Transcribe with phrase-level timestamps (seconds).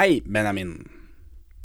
[0.00, 0.78] Hei, Benjamin.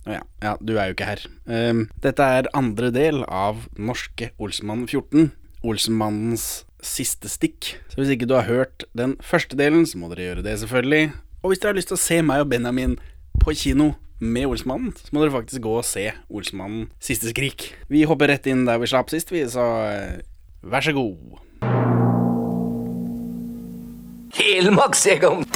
[0.03, 0.23] Å ja.
[0.43, 1.21] ja, du er jo ikke her.
[1.47, 5.29] Um, dette er andre del av Norske Olsenmann 14.
[5.63, 7.69] Olsenmannens siste stikk.
[7.87, 11.13] Så hvis ikke du har hørt den første delen, så må dere gjøre det, selvfølgelig.
[11.45, 12.99] Og hvis dere har lyst til å se meg og Benjamin
[13.39, 17.69] på kino med Olsmannen, så må dere faktisk gå og se Olsmannen siste skrik.
[17.87, 20.19] Vi hopper rett inn der vi slapp sist, vi, så eh,
[20.59, 21.39] vær så god.
[24.35, 25.47] Helmaks, Egon!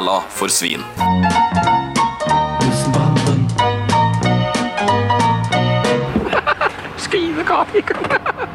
[0.00, 0.80] Perla for svin.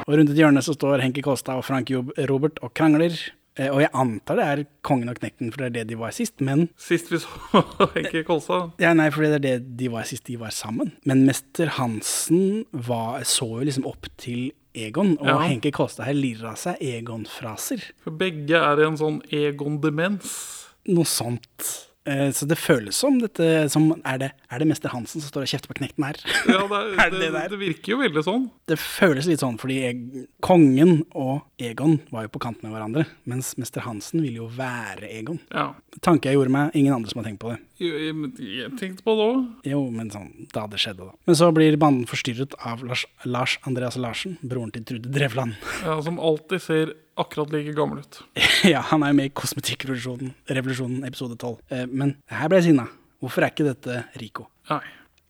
[0.06, 3.16] Og rundt et hjørne så står Henki Kolstad og Frank Job Robert og krangler.
[3.58, 6.12] Eh, Og jeg antar det er kongen og knekten, for det er det de var
[6.16, 6.42] sist.
[6.44, 7.62] Men Sist vi så
[7.96, 8.76] Henki Kolstad.
[8.82, 10.94] ja, nei, for det er det de var sist de var sammen.
[11.06, 15.38] Men mester Hansen var, så jo liksom opp til Egon, og Ja.
[15.48, 17.86] Henki Kolstad her lirer av seg Egon-fraser.
[18.04, 20.65] For begge er i en sånn Egon-demens.
[20.88, 21.70] Noe sånt.
[22.06, 25.42] Eh, Så det føles som dette som Er det, er det mester Hansen som står
[25.42, 26.20] og kjefter på knekten her?
[26.54, 27.48] Ja, det, er, det det, det der?
[27.50, 28.44] det virker jo veldig sånn.
[28.70, 33.06] Det føles litt sånn fordi jeg, kongen og Egon var jo på kant med hverandre,
[33.26, 35.40] mens mester Hansen ville jo være Egon.
[35.50, 35.72] Ja.
[36.06, 37.58] Tanke jeg gjorde meg, ingen andre som har tenkt på det.
[37.82, 39.40] Jo, jeg, jeg tenkte på det òg.
[39.72, 41.16] Jo, men sånn, da det skjedde, da.
[41.26, 45.58] Men så blir banden forstyrret av Lars, Lars Andreas Larsen, broren til Trude Drevland.
[45.82, 48.20] Ja, som alltid ser akkurat like gammel ut.
[48.74, 51.58] ja, han er jo med i Kosmetikkrevolusjonen, Revolusjonen episode 12.
[51.72, 52.88] Eh, men her ble jeg sinna.
[53.24, 54.50] Hvorfor er ikke dette Rico?
[54.70, 54.84] Nei.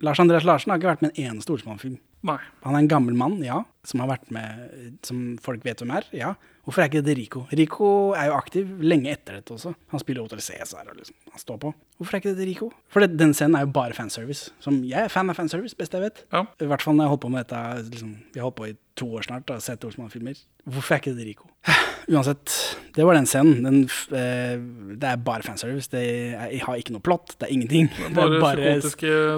[0.03, 1.99] Lars Andreas Larsen har ikke vært med en eneste Olsmann-film.
[2.25, 2.39] Nei.
[2.65, 6.07] Han er en gammel mann, ja, som har vært med Som folk vet hvem er,
[6.15, 6.33] ja.
[6.65, 7.43] Hvorfor er ikke det Rico?
[7.53, 7.87] Rico
[8.17, 9.75] er jo aktiv lenge etter dette også.
[9.91, 11.71] Han spiller Hotel Cæsar og liksom, han står på.
[11.99, 12.71] Hvorfor er ikke det Rico?
[12.89, 14.49] For det, den scenen er jo bare fanservice.
[14.65, 16.23] Som jeg er fan av fanservice, best jeg vet.
[16.33, 16.41] Ja.
[16.57, 18.71] I hvert fall når jeg har holdt på med dette liksom, Vi har holdt på
[18.71, 20.41] i to år snart og sett Olsmann-filmer.
[20.65, 21.51] Hvorfor er ikke det Rico?
[22.07, 22.51] Uansett,
[22.95, 23.63] det var den scenen.
[23.65, 23.79] Den,
[24.13, 24.55] eh,
[24.95, 25.89] det er bare fanservice.
[25.91, 27.35] Det er, jeg har ikke noe plott.
[27.39, 27.89] Det er ingenting.
[28.15, 28.75] Bare, bare,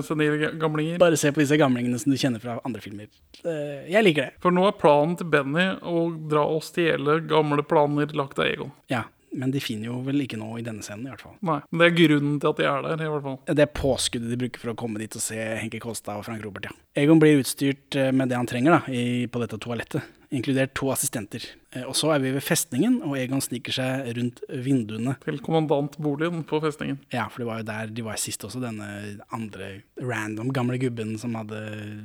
[0.05, 0.97] senile gamlinger.
[1.01, 3.07] bare se på disse gamlingene som du kjenner fra andre filmer.
[3.43, 4.33] Eh, Jeg liker det.
[4.43, 8.73] For nå er planen til Benny å dra og stjele gamle planer lagt av Egon.
[8.91, 9.05] Ja,
[9.37, 11.35] men de finner jo vel ikke noe i denne scenen, i hvert fall.
[11.45, 13.39] Nei, men Det er grunnen til at de er der, i hvert fall.
[13.49, 16.43] Det er påskuddet de bruker for å komme dit og se Henke Kolstad og Frank
[16.45, 16.75] Robert, ja.
[16.97, 20.89] Egon blir utstyrt eh, med det han trenger da, i, på dette toalettet, inkludert to
[20.91, 21.43] assistenter.
[21.71, 25.15] Eh, Og så er vi ved festningen, og Egon sniker seg rundt vinduene.
[25.23, 26.99] Til kommandantboligen på festningen.
[27.13, 28.87] Ja, for det var jo der de var sist også, denne
[29.31, 29.69] andre
[30.01, 31.61] random gamle gubben som, hadde,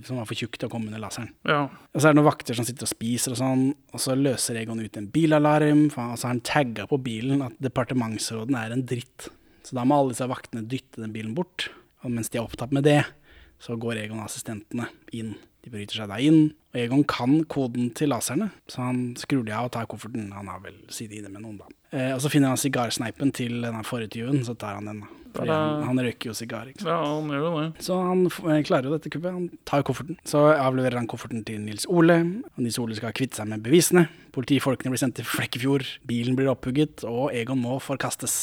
[0.07, 1.33] som var for tjukk til å komme under laseren.
[1.49, 1.65] Ja.
[1.93, 4.61] Og så er det noen vakter som sitter og spiser og sånn, og så løser
[4.63, 8.87] Egon ut en bilalarm, og så har han tagga på bilen at departementsråden er en
[8.87, 9.29] dritt.
[9.63, 11.69] Så da må alle disse vaktene dytte den bilen bort.
[12.03, 13.01] Og mens de er opptatt med det,
[13.63, 15.37] så går Egon og assistentene inn.
[15.63, 19.53] De bryter seg da inn, og Egon kan koden til laserne, så han skrur de
[19.53, 20.31] av og tar kofferten.
[20.33, 21.69] Han har vel sittet inne med noen, da.
[21.93, 25.22] Eh, og så finner han sigarsneipen til denne forrige tyven, så tar han den, da.
[25.33, 26.93] Fordi han, han røyker jo sigar, ikke sant.
[26.93, 27.69] ja, han gjør jo det.
[27.87, 29.33] Så han eh, klarer jo dette kuppet.
[29.33, 30.17] Han tar kofferten.
[30.29, 32.17] Så avleverer han kofferten til Nils Ole.
[32.61, 34.05] Nils Ole skal kvitte seg med bevisene.
[34.33, 35.85] Politifolkene blir sendt til Flekkefjord.
[36.09, 38.35] Bilen blir opphugget, og Egon må forkastes.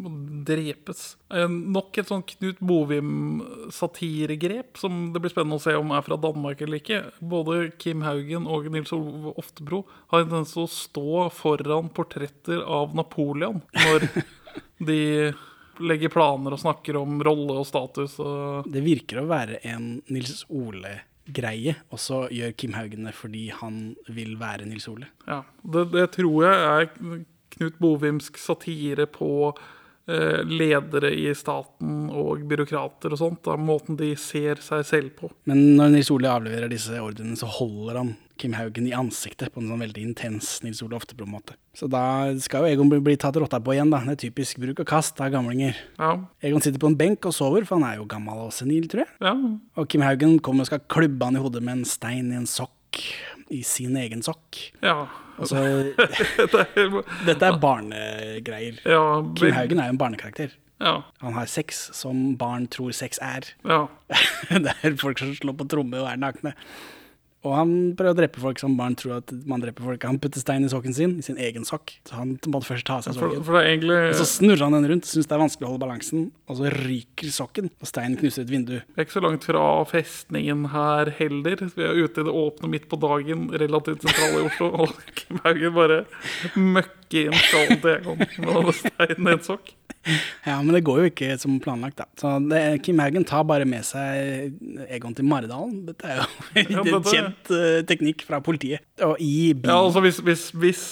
[0.00, 0.08] Må
[0.48, 1.00] drepes.
[1.32, 6.16] Eh, Nok et sånn Knut Bovim-satiregrep som det blir spennende å se om er fra
[6.20, 7.00] Danmark eller ikke.
[7.20, 9.78] Både Kim Haugen og Nils Ove Oftebro
[10.12, 14.00] har en tendens til å stå foran portretter av Napoleon når
[14.88, 15.00] de
[15.80, 18.18] legger planer og snakker om rolle og status.
[18.22, 23.48] Og Det virker å være en Nils Ole-greie, og så gjør Kim Haugen det fordi
[23.54, 25.10] han vil være Nils Ole.
[25.26, 27.26] ja, det, det tror jeg er
[27.58, 29.30] Knut Bovimsk satire på
[30.06, 33.42] eh, ledere i staten og byråkrater og sånt.
[33.48, 35.30] Da, måten de ser seg selv på.
[35.48, 39.60] Men når Nils Ole avleverer disse ordrene, så holder han Kim Haugen i ansiktet på
[39.62, 41.56] en sånn veldig intens Nils Ole Oftebro-måte.
[41.78, 42.02] Så da
[42.42, 44.00] skal jo Egon bli, bli tatt rotta på igjen, da.
[44.06, 45.76] Det er typisk bruk og kast av gamlinger.
[45.98, 46.12] Ja,
[46.46, 49.04] Egon sitter på en benk og sover, for han er jo gammel og senil, tror
[49.04, 49.12] jeg.
[49.26, 49.34] ja.
[49.78, 52.46] Og Kim Haugen kommer og skal klubbe han i hodet med en stein i en
[52.48, 52.74] sokk.
[53.52, 54.58] I sin egen sokk.
[54.82, 55.02] ja.
[55.38, 55.60] Altså,
[57.28, 58.80] dette er barnegreier.
[58.84, 59.02] ja,
[59.38, 60.54] Kim Haugen er jo en barnekarakter.
[60.78, 63.46] Ja, Han har sex som barn tror sex er.
[63.66, 63.84] ja.
[64.50, 66.52] det er folk som slår på tromme og er nakne.
[67.46, 70.06] Og han prøver å drepe folk som barn tror at man dreper folk.
[70.08, 71.94] Han putter stein i sokken sin, i sin egen sokk.
[72.08, 73.44] Så han måtte først ta av seg sokken.
[73.62, 76.58] egentlig Og så snurrer han den rundt, syns det er vanskelig å holde balansen, og
[76.58, 78.74] så ryker sokken, og steinen knuser et vindu.
[78.82, 81.62] Vi er ikke så langt fra festningen her heller.
[81.78, 84.72] Vi er ute i det åpne midt på dagen, relativt sentrale i Oslo.
[84.82, 86.02] Og Kim Haugen bare
[86.58, 89.77] møkker inn skallen til Egon med steinen i en sokk.
[90.48, 92.06] Ja, men det går jo ikke som planlagt, da.
[92.20, 94.54] Så det, Kim Haugen tar bare med seg
[94.88, 95.82] Egon til Maridalen.
[95.88, 98.84] Dette er jo en kjent uh, teknikk fra politiet.
[99.04, 100.84] Og i bilen Ja, altså hvis, hvis, hvis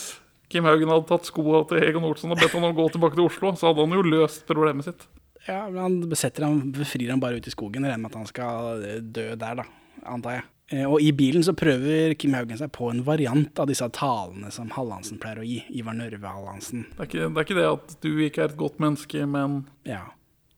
[0.52, 3.18] Kim Haugen hadde tatt skoa til Egon Olsen og bedt han om å gå tilbake
[3.18, 5.08] til Oslo, så hadde han jo løst problemet sitt.
[5.46, 8.28] Ja, men han besetter han, befrir han bare ut i skogen, regner med at han
[8.28, 9.66] skal dø der, da,
[10.10, 10.46] antar jeg.
[10.72, 14.50] Eh, Og i bilen så prøver Kim Haugen seg på en variant av disse talene
[14.54, 15.60] som Hallandsen pleier å gi.
[15.78, 16.86] Ivar Nørve Hallandsen.
[16.96, 19.64] Det er, ikke, det er ikke det at du ikke er et godt menneske, men
[19.86, 20.04] Ja.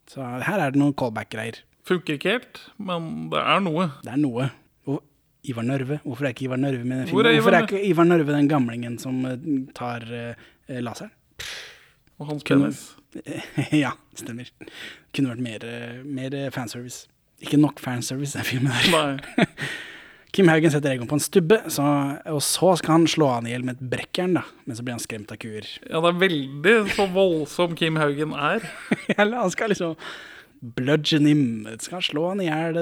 [0.09, 1.59] Så her er det noen callback-greier.
[1.85, 2.61] funker ikke helt.
[2.81, 3.91] Men det er noe.
[4.05, 4.47] Det er noe.
[4.89, 5.03] Og
[5.45, 7.27] Ivar Nørve, hvorfor er ikke Ivar Nørve med den filmen?
[7.37, 9.37] Hvorfor er ikke Ivar Nørve den gamlingen som eh,
[9.77, 11.13] tar uh, laseren?
[12.19, 12.81] Og hans penis.
[13.85, 14.49] ja, stemmer.
[15.13, 15.69] Kunne vært mer,
[16.05, 17.05] mer fanservice.
[17.45, 18.89] Ikke nok fanservice den filmen her.
[19.37, 19.45] Nei.
[20.39, 21.85] Kim Haugen setter Egon på en stubbe, så,
[22.31, 24.45] og så skal han slå han i hjel med et brekkjern, da.
[24.69, 25.67] Men så blir han skremt av kuer.
[25.83, 28.63] Ja, det er veldig så voldsom Kim Haugen er.
[29.17, 29.97] Eller han skal liksom
[30.79, 31.43] bludgeon him.
[31.83, 32.79] Skal slå han i hjel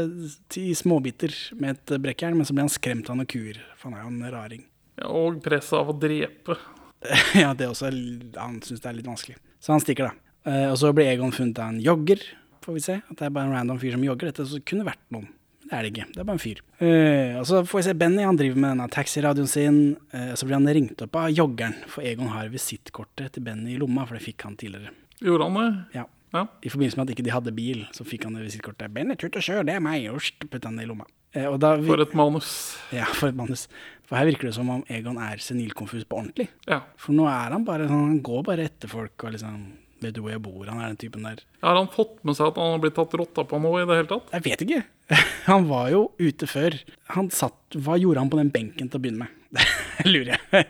[0.60, 3.62] i småbiter med et brekkjern, men så blir han skremt av noen kuer.
[3.80, 4.66] For han er jo en raring.
[5.00, 6.58] Ja, og presset av å drepe.
[7.40, 7.88] ja, det er også,
[8.36, 9.38] han syns det er litt vanskelig.
[9.64, 10.36] Så han stikker, da.
[10.52, 12.20] Eh, og så blir Egon funnet av en jogger,
[12.68, 13.00] får vi se.
[13.00, 14.28] At det er bare en random fyr som jogger.
[14.28, 15.32] Dette så kunne vært noen.
[15.66, 16.06] Det er det ikke.
[16.14, 16.60] Det er bare en fyr.
[16.78, 19.80] Uh, og så får vi se Benny, han driver med denne taxiradioen sin.
[20.14, 23.80] Uh, så blir han ringt opp av joggeren, for Egon har visittkortet til Benny i
[23.80, 24.94] lomma, for det fikk han tidligere.
[25.24, 25.68] Gjorde han det?
[25.98, 26.04] Ja.
[26.34, 26.42] Ja.
[26.62, 28.92] I forbindelse med at ikke de hadde bil, så fikk han det visittkortet.
[28.92, 31.06] 'Benny, tut og kjør, det er meg', og putta han det i lomma.
[31.36, 32.50] Uh, og da, For et manus.
[32.92, 33.66] ja, for et manus.
[34.06, 36.48] For her virker det som om Egon er senilkonfus på ordentlig.
[36.68, 36.82] Ja.
[37.00, 39.66] For nå er han bare sånn, han går bare etter folk og liksom
[40.04, 40.66] Vet du hvor jeg bor?
[40.68, 41.40] Han er den typen der.
[41.64, 43.96] Har han fått med seg at han har blitt tatt rotta på nå i det
[44.00, 44.32] hele tatt?
[44.36, 44.82] Jeg vet ikke.
[45.46, 46.74] Han var jo ute før.
[47.14, 49.62] Han satt, Hva gjorde han på den benken til å begynne med?
[50.00, 50.66] Det lurer jeg.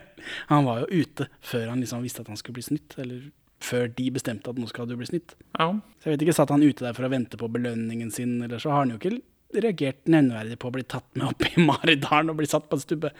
[0.51, 2.95] Han var jo ute før han liksom visste at han skulle bli snytt.
[3.01, 3.25] Eller
[3.63, 5.33] før de bestemte at nå skal du bli snytt.
[5.57, 5.71] Ja.
[5.97, 8.61] Så jeg vet ikke, Satt han ute der for å vente på belønningen sin, eller
[8.61, 9.17] så har han jo ikke
[9.57, 12.83] reagert nevneverdig på å bli tatt med opp i Maridalen og bli satt på en
[12.83, 13.11] stubbe.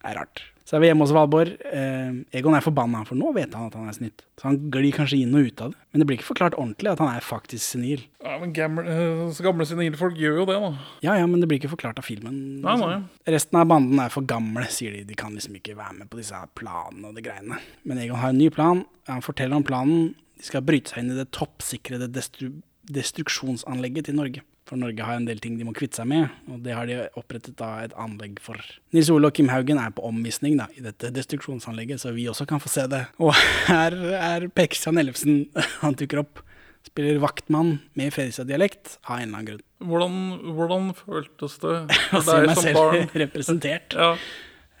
[0.00, 0.44] Det er rart.
[0.64, 1.58] Så er vi hjemme hos Valborg.
[1.68, 4.22] Eh, Egon er forbanna, for nå vet han at han er snytt.
[4.40, 5.80] Så han glir kanskje inn og ut av det.
[5.92, 8.06] Men det blir ikke forklart ordentlig at han er faktisk senil.
[8.24, 10.70] ja men gamle, eh, gamle senile folk gjør jo det, da.
[11.04, 12.62] Ja, ja, men det blir ikke forklart av filmen.
[12.64, 12.90] Nei, liksom.
[12.90, 13.34] nei.
[13.36, 15.04] Resten av banden er for gamle, sier de.
[15.04, 17.60] De kan liksom ikke være med på disse planene og de greiene.
[17.84, 18.86] Men Egon har en ny plan.
[19.12, 20.14] Han forteller om planen.
[20.40, 24.42] De skal bryte seg inn i det toppsikrede destru destruksjonsanlegget til Norge.
[24.74, 26.96] For Norge har en del ting de må kvitte seg med, og det har de
[27.14, 28.58] opprettet da et anlegg for.
[28.90, 32.42] Nils Ole og Kim Haugen er på omvisning da, i dette destruksjonsanlegget, så vi også
[32.50, 33.04] kan få se det.
[33.22, 33.30] Og
[33.68, 35.44] her er Per Kristian Ellefsen,
[35.84, 36.42] han dukker opp.
[36.90, 39.62] Spiller vaktmann med Fredrikstad-dialekt av en eller annen grunn.
[39.92, 40.18] Hvordan,
[40.58, 43.94] hvordan føltes det Å for se deg meg selv representert.
[43.94, 44.10] Ja.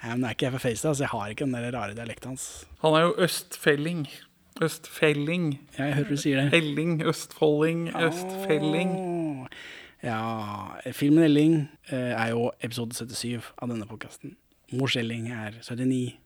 [0.02, 1.94] Ja, men jeg er ikke jeg fra Fredrikstad, så jeg har ikke den der rare
[1.94, 2.48] dialekten hans.
[2.82, 4.02] Han er jo østfelling.
[4.58, 5.48] Østfelling.
[5.78, 6.50] Ja, jeg hører du sier det.
[6.58, 8.98] Helling, østfolding, østfelling.
[8.98, 9.64] Åh.
[10.04, 11.54] Ja, filmen Elling
[11.88, 14.34] eh, er jo episode 77 av denne podkasten.
[14.76, 16.18] Mors Elling er 79,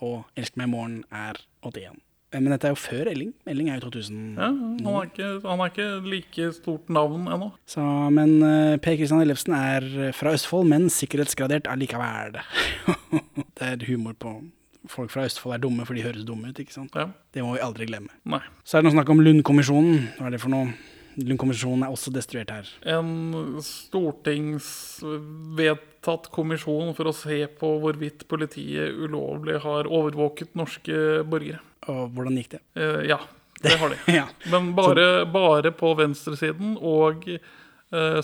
[0.00, 1.98] og Elsk meg i morgen er 81.
[2.32, 3.34] Eh, Men dette er jo før Elling.
[3.44, 4.24] Elling er jo 2000.
[4.38, 7.50] Ja, han er, ikke, han er ikke like stort navn ennå.
[7.68, 7.84] Så,
[8.16, 12.40] men uh, Per Kristian Ellefsen er fra Østfold, men sikkerhetsgradert allikevel.
[13.60, 14.38] det er humor på
[14.88, 16.58] Folk fra Østfold er dumme, for de høres dumme ut.
[16.62, 16.94] ikke sant?
[16.96, 17.10] Ja.
[17.34, 18.08] Det må vi aldri glemme.
[18.24, 18.38] Nei.
[18.64, 20.06] Så er det noe snakk om Lundkommisjonen.
[20.16, 20.70] Hva er det for noe?
[21.18, 22.66] Lundkommisjonen er også destruert her.
[22.86, 31.58] En stortingsvedtatt kommisjon for å se på hvorvidt politiet ulovlig har overvåket norske borgere.
[31.90, 32.62] Og hvordan gikk det?
[32.78, 33.18] Eh, ja,
[33.64, 33.98] det har de.
[34.20, 34.26] Ja.
[34.52, 37.14] Men bare, bare på venstresiden, og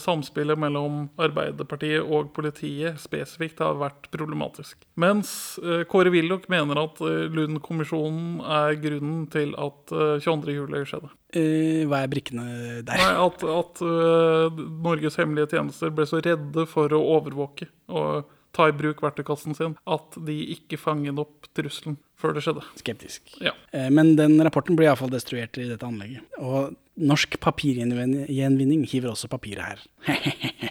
[0.00, 4.83] samspillet mellom Arbeiderpartiet og politiet spesifikt har vært problematisk.
[5.00, 10.56] Mens eh, Kåre Willoch mener at eh, Lund-kommisjonen er grunnen til at eh, 22.
[10.59, 11.11] juli skjedde.
[11.35, 12.47] Eh, hva er brikkene
[12.85, 13.00] der?
[13.00, 18.68] Nei, at, at eh, Norges hemmelige tjenester ble så redde for å overvåke og ta
[18.70, 22.62] i bruk verktøykassen sin at de ikke fanget opp trusselen før det skjedde.
[22.80, 23.34] Skeptisk.
[23.42, 23.52] Ja.
[23.75, 26.23] Eh, men den rapporten blir iallfall destruert i dette anlegget.
[26.38, 29.84] Og Norsk Papirgjenvinning hiver også papiret her.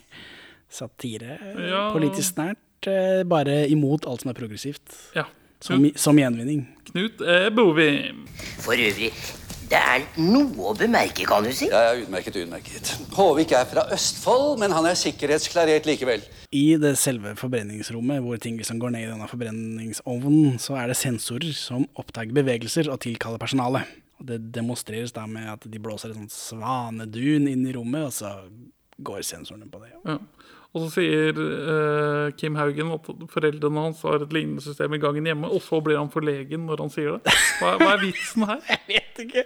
[0.74, 1.38] Satire.
[1.70, 1.90] Ja.
[1.94, 2.58] Politisk nært.
[2.90, 5.12] eh, Bare imot alt som er progressivt.
[5.16, 5.28] ja.
[5.63, 6.66] Som, som gjenvinning.
[6.90, 8.25] Knut er Bovim.
[8.60, 9.13] For øvrig,
[9.74, 11.65] det er noe å bemerke, kan du si.
[11.72, 12.92] Ja, er utmerket, utmerket.
[13.15, 16.22] Håvik er fra Østfold, men han er sikkerhetsklarert likevel.
[16.53, 21.00] I det selve forbrenningsrommet, hvor ting liksom går ned i denne forbrenningsovnen, så er det
[21.00, 23.89] sensorer som oppdager bevegelser og tilkaller personalet.
[24.22, 28.36] Det demonstreres da med at de blåser en sånn svanedun inn i rommet, og så
[29.01, 29.96] går sensorene på det.
[30.06, 30.20] Ja.
[30.74, 35.25] Og så sier uh, Kim Haugen at foreldrene hans har et lignende system i gangen
[35.30, 37.36] hjemme, og så blir han forlegen når han sier det.
[37.58, 38.63] Hva, hva er vitsen her?
[38.75, 39.46] Jeg vet ikke.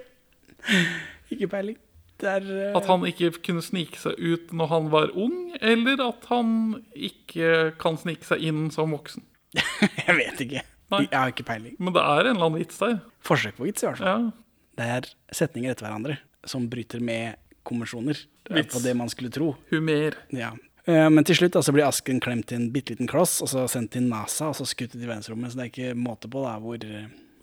[1.33, 1.77] Ikke peiling.
[2.21, 5.99] Der, er eh, At han ikke kunne snike seg ut når han var ung, eller
[6.07, 9.25] at han ikke kan snike seg inn som voksen.
[10.07, 10.63] Jeg vet ikke.
[10.93, 11.03] Nei.
[11.05, 11.75] Jeg har ikke peiling.
[11.83, 12.97] Men det er en eller annen vits der.
[13.27, 14.07] Forsøk på vits, i hvert fall.
[14.07, 14.63] Ja.
[14.77, 17.35] Det er setninger etter hverandre som bryter med
[17.67, 18.17] konvensjoner.
[18.47, 18.71] Er Vits.
[18.73, 19.51] På det man skulle tro.
[19.73, 20.15] Humer.
[20.31, 20.53] Ja.
[20.87, 23.51] Eh, Men til slutt da, så blir asken klemt i en bitte liten kloss, og
[23.51, 25.51] så sendt til NASA, og så skutt ut i verdensrommet.
[25.51, 26.87] Så det er ikke måte på da, hvor,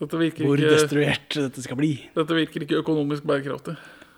[0.04, 1.92] Dette virker, hvor ikke, destruert dette skal bli.
[2.16, 3.74] dette virker ikke økonomisk bærekraftig.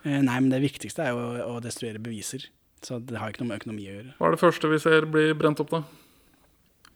[0.07, 2.49] Eh, Nei, men det viktigste er jo å, å destruere beviser.
[2.85, 4.12] Så det har ikke noe med økonomi å gjøre.
[4.19, 5.83] Hva er det første vi ser bli brent opp, da?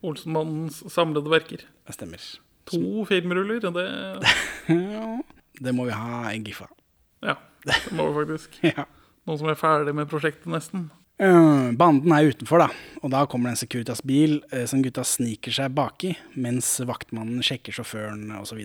[0.07, 1.65] Olsenmannens samlede verker.
[1.89, 2.23] Det stemmer.
[2.71, 3.87] To filmruller, det
[5.65, 6.71] Det må vi ha en gif av.
[7.27, 7.35] Ja,
[7.67, 8.61] det må vi faktisk.
[8.71, 8.87] Ja.
[9.29, 10.87] Noen som er ferdig med prosjektet, nesten.
[11.21, 12.71] Eh, Banden er utenfor, da,
[13.05, 17.77] og da kommer det en Securitas-bil eh, som gutta sniker seg baki, mens vaktmannen sjekker
[17.77, 18.63] sjåføren osv.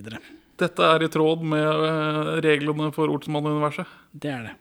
[0.56, 3.92] Dette er i tråd med eh, reglene for Olsenmann-universet.
[4.16, 4.56] Det er det.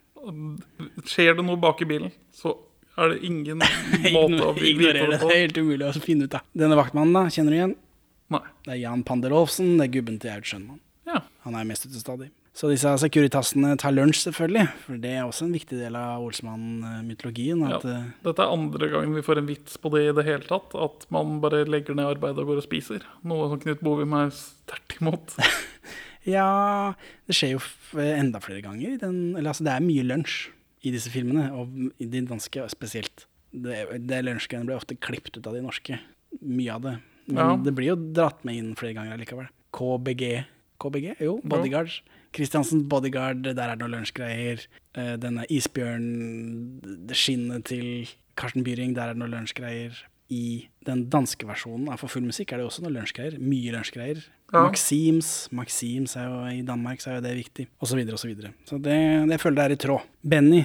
[1.08, 2.58] Skjer det noe bak i bilen, så
[3.00, 3.64] er det ingen
[4.18, 5.22] måte å ignorere det.
[5.24, 6.44] det er helt umulig å finne ut av.
[6.52, 7.78] Denne vaktmannen, da, kjenner du igjen?
[8.36, 8.44] Nei.
[8.66, 10.84] Det er Jan Panderovsen, det er gubben til Aud Schønmann.
[11.08, 11.24] Ja.
[11.48, 12.34] Han er mest ute stadig.
[12.56, 14.70] Så disse Securitasene tar lunsj, selvfølgelig.
[14.86, 17.60] For det er også en viktig del av Olsmann-mytologien.
[17.68, 17.80] ja.
[17.84, 20.72] Eh, Dette er andre gangen vi får en vits på det i det hele tatt.
[20.80, 23.04] At man bare legger ned arbeidet og går og spiser.
[23.28, 25.36] Noe som Knut Bovim er sterkt imot.
[26.26, 26.96] Ja,
[27.30, 27.60] det skjer jo
[28.02, 28.96] enda flere ganger.
[28.98, 30.48] Den, eller altså, det er mye lunsj
[30.82, 31.70] i disse filmene, og
[32.02, 33.28] i de danske spesielt.
[33.54, 36.00] Det, det lunsjgreiene blir ofte klippet ut av de norske.
[36.42, 36.96] Mye av det.
[37.30, 37.52] Men Ja.
[37.68, 39.52] det blir jo dratt med inn flere ganger allikevel.
[39.78, 40.24] KBG.
[40.82, 41.12] KBG?
[41.22, 42.00] Jo, Bodyguards.
[42.36, 44.66] Christiansens Bodyguard, der er det noen lunsjgreier.
[44.98, 46.10] Eh, denne Isbjørn,
[47.16, 49.96] skinnet til Karsten Byring, der er det noen lunsjgreier.
[50.34, 53.36] I den danske versjonen av For full musikk er det også noen lunsjgreier.
[53.38, 54.24] Mye lunsjgreier.
[54.54, 54.64] Ja.
[54.66, 57.68] Maxims, Maxims er jo i Danmark, så er jo det viktig.
[57.80, 58.52] Og så videre og så videre.
[58.66, 58.98] Så det,
[59.30, 60.10] det føler jeg er i tråd.
[60.26, 60.64] Benny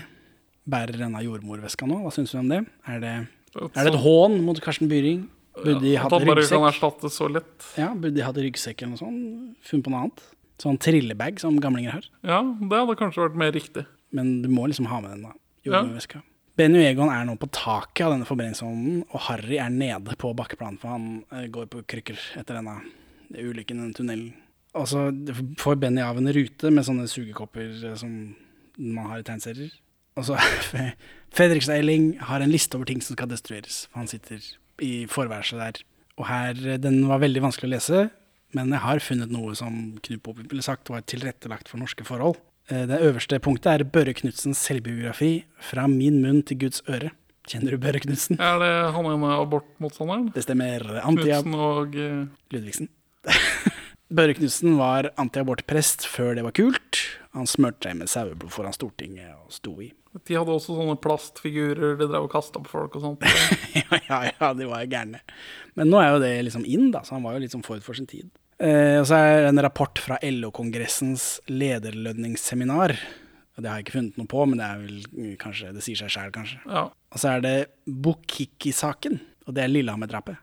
[0.70, 2.00] bærer denne jordmorveska nå.
[2.04, 2.62] Hva syns du om det?
[2.88, 3.14] Er det,
[3.58, 5.26] er det et hån mot Karsten Byring?
[5.60, 7.08] Burde de At hatt han bare kan ryggsekk?
[7.12, 7.70] så lett.
[7.76, 9.56] Ja, burde de hatt ryggsekk eller noe sånt?
[9.66, 10.22] Funnet på noe annet?
[10.61, 12.09] Sånn trillebag som gamlinger har.
[12.26, 13.87] Ja, det hadde kanskje vært mer riktig.
[14.14, 15.33] Men du må liksom ha med den, da.
[15.64, 16.21] Jordmorveska.
[16.59, 20.76] Benny Egon er nå på taket av denne forbrenningsovnen, og Harry er nede på bakkeplanen,
[20.83, 22.76] for han eh, går på krykker etter denne
[23.31, 24.33] ulykken denne tunnelen.
[24.76, 25.07] Og så
[25.59, 28.12] får Benny av en rute med sånne sugekopper eh, som
[28.76, 29.73] man har i tegneserier.
[30.19, 30.37] Og så
[31.37, 33.85] Fredrikstad Elling har en liste over ting som skal destrueres.
[33.88, 34.45] For han sitter
[34.85, 35.83] i forværelset der.
[36.21, 38.05] Og her, eh, den var veldig vanskelig å lese,
[38.57, 42.38] men jeg har funnet noe som Knut Popp ville sagt var tilrettelagt for norske forhold.
[42.71, 47.11] Eh, Det øverste punktet er Børre Knudsens selvbiografi 'Fra min munn til Guds øre'.
[47.49, 48.38] Kjenner du Børre Knudsen?
[48.38, 50.33] Er det han ene abortmotstanderen?
[50.35, 50.85] Det stemmer.
[51.02, 52.88] Antia Knutsen og eh, Ludvigsen.
[54.12, 56.99] Børre Knudsen var antiabortprest før det var kult.
[57.33, 59.92] Han smurte seg med saueblod foran Stortinget og sto i.
[60.26, 63.26] De hadde også sånne plastfigurer de drev og kasta på folk og sånt.
[63.78, 65.21] ja, ja, ja, de var gærne.
[65.78, 67.87] Men nå er jo det liksom inn, da, så han var jo litt sånn forut
[67.87, 68.26] for sin tid.
[68.61, 72.95] Eh, og så er det en rapport fra LO-kongressens lederlønningsseminar.
[73.57, 75.85] Og det har jeg ikke funnet noe på, men det er vel mm, kanskje, det
[75.85, 76.61] sier seg sjæl, kanskje.
[76.69, 76.87] Ja.
[76.93, 77.57] Og så er det
[77.88, 80.40] Bukiki-saken, og det er Lillehammer-drapet.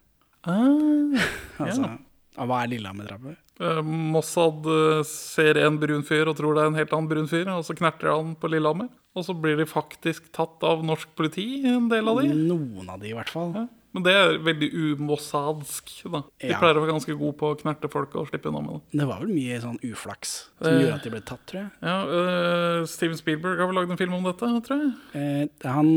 [0.48, 1.18] Ah,
[1.64, 2.46] Altså, ja.
[2.46, 3.38] hva er Lillehammer-drapet?
[3.58, 7.30] Eh, Mossad eh, ser en brun fyr og tror det er en helt annen brun
[7.30, 8.90] fyr, og så knerter han på Lillehammer.
[9.18, 12.34] Og så blir de faktisk tatt av norsk politi, en del av de.
[12.34, 13.54] Noen av de, i hvert fall.
[13.58, 13.66] Ja.
[13.98, 15.90] Men det er veldig umossadsk.
[16.12, 16.22] da.
[16.40, 16.60] De Ja.
[16.60, 19.00] pleier å være ganske gode på å knerte folk og slippe unna med det.
[19.00, 20.82] Det var vel mye sånn uflaks som Eh.
[20.84, 21.72] gjorde at de ble tatt, tror jeg.
[21.82, 24.94] Ja, uh, Steven Spielberg har vel lagd en film om dette, tror jeg.
[25.18, 25.90] Eh, han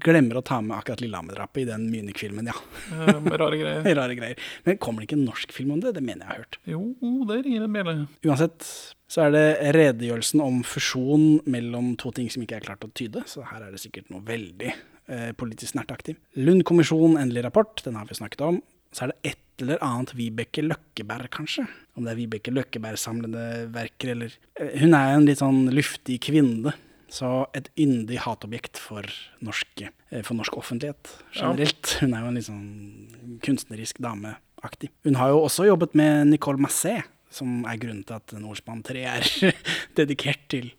[0.00, 2.56] glemmer å ta med akkurat Lillehammer-drapet i den Munich-filmen, ja.
[2.92, 3.84] Eh, med rare greier.
[3.94, 4.36] Rare greier.
[4.64, 5.92] Men kommer det ikke en norsk film om det?
[5.94, 6.58] Det mener jeg jeg har hørt.
[6.66, 8.08] Jo, det ringer en bjelle.
[8.24, 12.90] Uansett så er det redegjørelsen om fusjon mellom to ting som ikke er klart å
[12.92, 14.72] tyde, så her er det sikkert noe veldig
[15.08, 16.16] eh, politisk aktiv.
[16.34, 18.62] Lund-kommisjonen, endelig rapport, den har vi snakket om.
[18.92, 21.66] Så er det et eller annet Vibeke Løkkeberg, kanskje.
[21.96, 23.44] Om det er Vibeke Løkkeberg-samlende
[23.74, 26.74] verker, eller eh, Hun er en litt sånn luftig kvinne.
[27.12, 29.06] Så et yndig hatobjekt for
[29.44, 31.96] norsk, eh, for norsk offentlighet generelt.
[32.02, 34.90] Hun er jo en litt sånn kunstnerisk dameaktig.
[35.06, 36.98] Hun har jo også jobbet med Nicole Massé,
[37.30, 39.28] som er grunnen til at Nordspann 3 er
[39.98, 40.72] dedikert til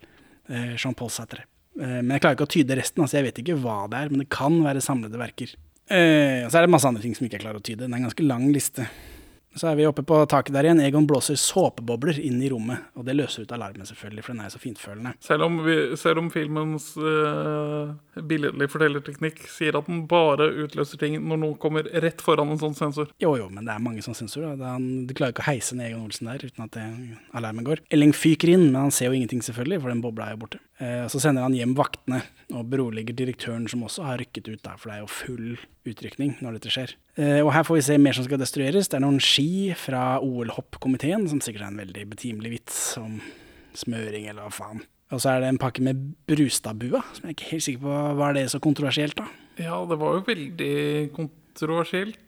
[0.47, 1.43] Jean-Paul Sartre.
[1.77, 4.13] Eh, men jeg klarer ikke å tyde resten, altså jeg vet ikke hva det er,
[4.13, 5.53] men det kan være samlede verker.
[5.87, 7.85] Eh, og så er det masse andre ting som ikke jeg klarer å tyde.
[7.85, 8.87] Det er en ganske lang liste.
[9.57, 10.81] Så er vi oppe på taket der igjen.
[10.85, 14.51] Egon blåser såpebobler inn i rommet, og det løser ut alarmen selvfølgelig, for den er
[14.53, 15.13] så fintfølende.
[15.23, 21.17] Selv om, vi, selv om filmens uh, billedlige fortellerteknikk sier at den bare utløser ting
[21.23, 23.09] når noen kommer rett foran en sånn sensor.
[23.23, 24.53] Jo, jo, men det er mange sånne sensorer.
[24.53, 26.87] er Du klarer ikke å heise ned Egon Olsen der uten at det,
[27.33, 27.81] alarmen går.
[27.89, 30.61] Elling fyker inn, men han ser jo ingenting selvfølgelig, for den bobla er jo borte.
[30.79, 32.21] Eh, Så sender han hjem vaktene
[32.53, 35.57] og beroliger direktøren, som også har rykket ut, der, for det er jo full
[35.89, 36.93] utrykning når dette skjer.
[37.17, 38.87] Eh, Og her får vi se mer som skal destrueres.
[38.87, 43.19] Det er noen ski fra OL-hoppkomiteen, som sikkert er en veldig betimelig vits om
[43.73, 44.83] smøring eller hva faen.
[45.11, 45.95] Og så er det en pakke med
[46.27, 49.25] Brustadbua, som jeg er ikke helt sikker på hva er det så kontroversielt, da?
[49.57, 50.71] Ja, det var jo veldig
[51.15, 51.43] kontroversielt.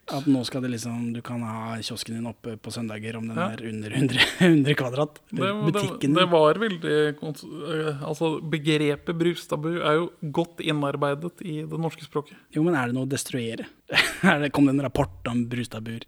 [0.09, 3.37] At nå skal det liksom Du kan ha kiosken din oppe på søndager om den
[3.37, 3.49] Ja.
[3.53, 5.19] er under 100, 100 kvadrat.
[5.29, 6.31] Det, det, Butikken det din.
[6.33, 6.93] var veldig
[7.23, 12.37] øh, Altså, begrepet brustabu er jo godt innarbeidet i det norske språket.
[12.55, 13.67] Jo, men er det noe å destruere?
[14.23, 16.03] Er Kom det en rapport om Brustadbuer?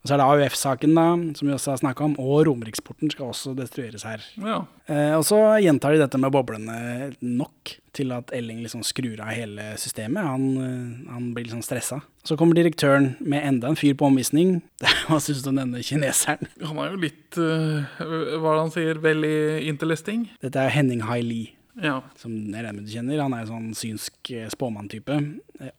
[0.00, 3.34] Og så er det AUF-saken, da, som vi også har snakka om, og Romeriksporten skal
[3.34, 4.24] også destrueres her.
[4.40, 4.62] Ja.
[4.88, 9.34] Eh, og så gjentar de dette med boblene nok til at Elling liksom skrur av
[9.36, 10.24] hele systemet.
[10.24, 12.00] Han, eh, han blir liksom stressa.
[12.24, 14.62] Så kommer direktøren med enda en fyr på omvisning.
[15.10, 16.48] Hva syns du om denne kineseren?
[16.64, 19.04] Han er jo litt uh, Hva det han sier?
[19.04, 19.36] Veldig
[19.68, 20.30] interesting?
[20.40, 21.42] Dette er Henning Hai Li.
[21.80, 22.00] Ja.
[22.18, 23.20] som jeg regner med du kjenner.
[23.22, 25.16] Han er en sånn synsk spåmann-type.
[25.60, 25.70] Eh,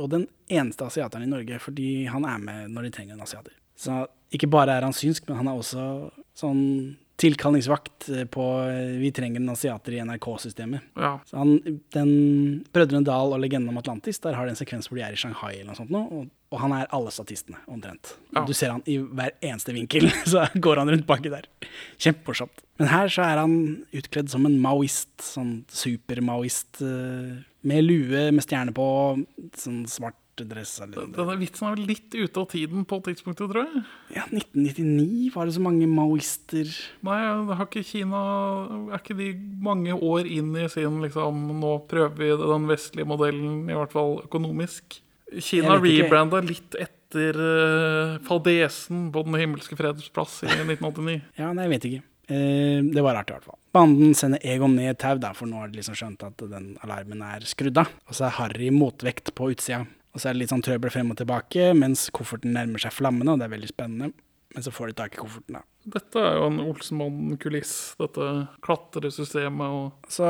[0.00, 3.54] Og, den eneste asiateren i Norge, fordi han er med når de trenger en asiater.
[3.78, 5.84] Så ikke bare er han synsk, men han er også
[6.38, 6.64] sånn
[7.18, 10.80] tilkallingsvakt eh, på eh, Vi trenger en asiater i NRK-systemet.
[10.96, 11.16] ja.
[11.26, 12.12] Så han, den
[12.72, 15.18] Brødrene Dal og Legenden om Atlantis, der har de en sekvens hvor de er i
[15.18, 18.14] Shanghai eller noe sånt nå, og, og han er alle statistene, omtrent.
[18.36, 18.44] Ja.
[18.46, 21.50] Du ser han i hver eneste vinkel, så går han rundt baki der.
[21.98, 22.62] Kjempemorsomt.
[22.78, 23.58] Men her så er han
[23.98, 28.88] utkledd som en maoist, sånn super-maoist, eh, med lue med stjerne på,
[29.58, 30.76] sånn svart dress.
[30.84, 33.82] Eller, Denne vitsen er vel litt ute av tiden på tidspunktet, tror jeg.
[34.14, 36.70] ja, 1999 var det så mange maoister.
[37.06, 37.18] Nei,
[37.50, 38.22] har ikke Kina
[38.92, 39.32] Er ikke de
[39.64, 44.18] mange år inn i sin liksom Nå prøver vi den vestlige modellen, i hvert fall
[44.24, 45.00] økonomisk.
[45.44, 51.18] Kina rebranda litt etter uh, fadesen på Den himmelske freds plass i 1989.
[51.40, 52.06] Ja, nei, jeg vet ikke.
[52.28, 53.58] Eh, det var rart i hvert fall.
[53.72, 57.24] Banden sender Egon ned et tau, for nå har de liksom skjønt at den alarmen
[57.24, 57.92] er skrudd av.
[58.08, 59.84] Og så er Harry motvekt på utsida.
[60.12, 63.34] Og så er det litt sånn trøbbel frem og tilbake, mens kofferten nærmer seg flammene,
[63.34, 64.12] og det er veldig spennende.
[64.54, 65.64] Men så får de tak i kofferten, da.
[65.88, 68.24] Dette er jo en Olsenmann-kuliss, dette
[68.64, 70.26] klatresystemet og Så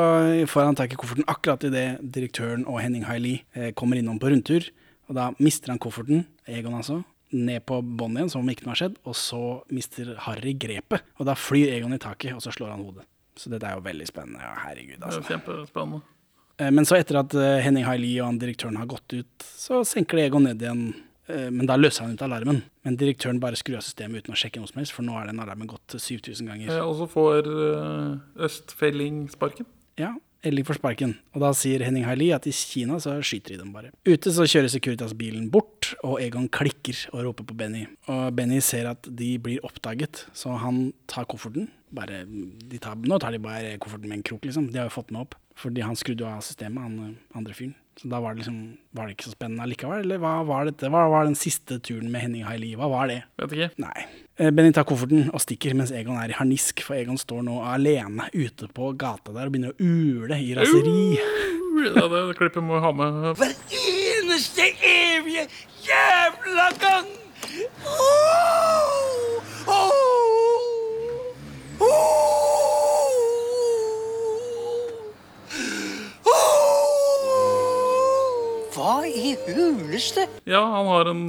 [0.51, 4.31] får han tak i kofferten akkurat idet direktøren og Henning Haili eh, kommer innom på
[4.31, 4.69] rundtur.
[5.09, 7.01] Og da mister han kofferten, Egon altså,
[7.33, 8.97] ned på båndet igjen, som om ikke noe har skjedd.
[9.05, 9.41] Og så
[9.75, 13.05] mister Harry grepet, og da flyr Egon i taket, og så slår han hodet.
[13.39, 14.41] Så dette er jo veldig spennende.
[14.43, 15.27] Ja, herregud, Det er altså.
[15.33, 16.01] kjempespennende.
[16.59, 19.85] Eh, Men så etter at eh, Henning Haili og han direktøren har gått ut, så
[19.87, 20.89] senker det Egon ned igjen.
[21.29, 22.63] Eh, Men da løser han ut alarmen.
[22.85, 25.27] Men direktøren bare skrur av systemet uten å sjekke noe som helst, for nå er
[25.31, 26.81] den alarmen gått 7000 ganger.
[26.83, 27.53] Og så får
[28.49, 29.67] Østfelling sparken.
[29.99, 30.15] Ja,
[30.47, 31.17] Elling får sparken.
[31.35, 33.91] Og da sier Henning Haili at i Kina så skyter de dem bare.
[34.07, 37.87] Ute så kjører Securitas bilen bort, og Egon klikker og roper på Benny.
[38.11, 41.71] Og Benny ser at de blir oppdaget, så han tar kofferten.
[41.95, 44.69] Bare, de tar, nå tar de bare kofferten med en krok, liksom.
[44.73, 45.39] De har jo fått meg opp.
[45.59, 47.75] Fordi han skrudde jo av systemet, han eh, andre fyren.
[47.99, 48.59] Så da var det liksom
[48.95, 50.05] Var det ikke så spennende allikevel?
[50.05, 50.91] Eller hva var dette?
[50.93, 52.77] Hva var den siste turen med Henning Haili?
[52.79, 53.21] Hva var det?
[53.43, 53.71] Vet ikke.
[53.83, 54.07] Nei.
[54.39, 57.59] Eh, Benny tar kofferten og stikker mens Egon er i harnisk, for Egon står nå
[57.67, 60.99] alene ute på gata der og begynner å ule i raseri.
[61.19, 63.98] Uh, det, det klippet må jeg ha med.
[64.29, 65.49] Eneste evige
[65.89, 67.09] jævla gang!
[67.87, 69.41] Oh!
[69.67, 69.89] Oh!
[76.21, 76.59] Oh!
[78.75, 80.27] Hva i huleste?
[80.45, 81.25] Ja, han har en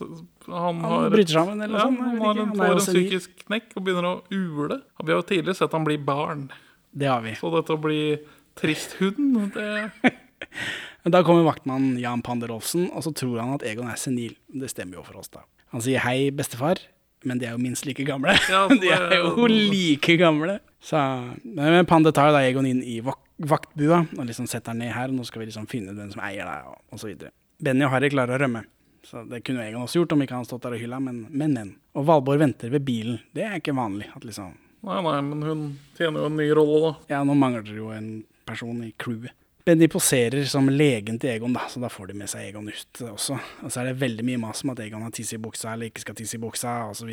[0.00, 2.00] han, Han, Han bryter sammen eller ja, noe sånt.
[2.08, 4.80] han har en, Han får en psykisk knekk og begynner å ule.
[5.04, 6.48] Vi har jo tidligere sett han bli barn.
[6.90, 7.36] Det har vi.
[7.36, 8.16] Så dette å bli
[8.56, 9.90] trist hund, det
[11.04, 14.34] Men Da kommer vaktmannen Jan Panderolfsen, og så tror han at Egon er senil.
[14.48, 15.46] Det stemmer jo for oss, da.
[15.72, 16.82] Han sier hei, bestefar,
[17.24, 18.34] men de er jo minst like gamle.
[18.50, 20.58] Ja, de er jo like gamle.
[20.80, 21.00] Så,
[21.44, 25.08] men Pande tar da Egon inn i vak vaktbua og liksom setter han ned her,
[25.08, 27.32] og nå skal vi liksom finne den som eier deg, og, og så videre.
[27.60, 28.66] Benny og Harry klarer å rømme.
[29.04, 31.54] Så det kunne Egon også gjort om ikke han stått der og hylla, men, men,
[31.56, 31.70] men.
[31.96, 33.20] Og Valborg venter ved bilen.
[33.36, 34.10] Det er ikke vanlig.
[34.12, 34.52] at liksom...
[34.84, 35.64] Nei, nei, men hun
[35.96, 36.92] tjener jo en ny rolle, da.
[37.14, 38.10] Ja, nå mangler det jo en
[38.48, 39.32] person i crewet.
[39.66, 43.02] Benny poserer som legen til Egon, da, så da får de med seg Egon ut
[43.10, 43.36] også.
[43.64, 45.90] Og så er det veldig mye mas om at Egon har tiss i buksa eller
[45.90, 47.12] ikke skal tisse i buksa, osv.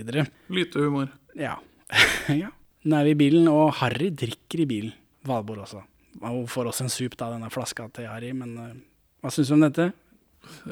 [0.54, 1.12] Lytehumor.
[1.38, 1.58] Ja.
[2.44, 2.54] ja.
[2.88, 4.96] Nå er vi i bilen, og Harry drikker i bilen.
[5.28, 5.84] Valborg også.
[6.22, 8.76] Og Hun får også en sup, da, denne flaska til Harry, men uh,
[9.22, 9.92] hva syns du om dette?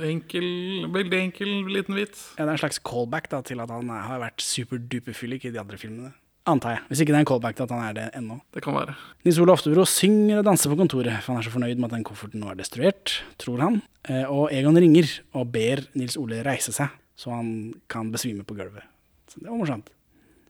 [0.08, 0.46] Enkel,
[0.94, 2.30] veldig enkel liten vits.
[2.38, 5.60] Ja, det er en slags callback da, til at han har vært superduper-fyllik i de
[5.60, 6.14] andre filmene.
[6.46, 6.82] Antar jeg.
[6.90, 8.36] Hvis ikke det er en callback til at han er det ennå.
[8.54, 8.94] Det kan være.
[9.26, 11.96] Nils Ole Oftebro synger og danser på kontoret, for han er så fornøyd med at
[11.98, 13.80] den kofferten nå er destruert, tror han.
[14.08, 17.50] Eh, Og Egon ringer og ber Nils Ole reise seg, så han
[17.90, 18.86] kan besvime på gulvet.
[19.32, 19.90] Så det var morsomt.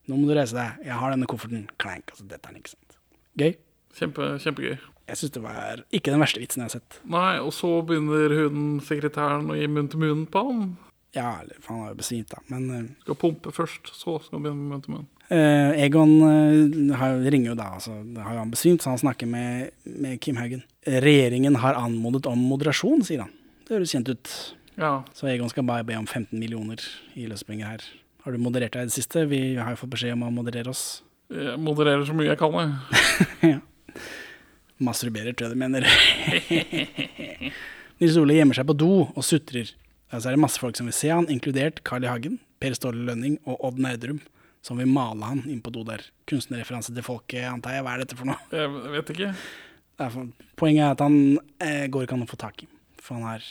[0.10, 1.64] Nå må du reise deg, jeg har denne kofferten.
[1.82, 3.00] Klank, altså dette er den, ikke sant.
[3.40, 3.56] Gøy.
[3.96, 4.76] Kjempe, kjempegøy.
[5.06, 7.00] Jeg syns det var ikke den verste vitsen jeg har sett.
[7.08, 10.64] Nei, og så begynner hun sekretæren å gi munn til munn på han.
[11.16, 12.42] Ja, eller for han har jo besvimt, da.
[12.52, 16.98] Men eh, Skal pumpe først, så skal vi begynne med munn Uh, eh, Egon uh,
[17.00, 17.96] har, ringer jo da, altså.
[18.22, 20.62] Har jo han besvimt, så han snakker med, med Kim Haugen.
[20.86, 23.32] Regjeringen har anmodet om moderasjon, sier han.
[23.66, 24.34] Det høres kjent ut.
[24.78, 25.00] Ja.
[25.18, 26.84] Så Egon skal bare be om 15 millioner
[27.18, 27.88] i løsepenger her.
[28.22, 29.26] Har du moderert deg i det siste?
[29.32, 31.02] Vi har jo fått beskjed om å moderere oss.
[31.34, 32.76] Jeg modererer så mye jeg kan, jeg.
[33.56, 34.06] ja.
[34.86, 35.90] Masturberer, tror jeg du mener.
[38.04, 39.74] Nils Ole gjemmer seg på do og sutrer.
[40.20, 42.10] Så er det masse folk som vil se han, inkludert Carl I.
[42.12, 44.22] Hagen, Per Ståle Lønning og Odd Nerdrum,
[44.66, 46.04] som vil male han inn på do der.
[46.30, 47.86] Kunstnerreferanse til folket, antar jeg.
[47.86, 48.40] Hva er dette for noe?
[48.54, 49.32] Jeg vet ikke.
[49.96, 51.18] Det er poenget er at han
[51.64, 52.68] eh, går ikke an å få tak i,
[53.00, 53.46] for han er,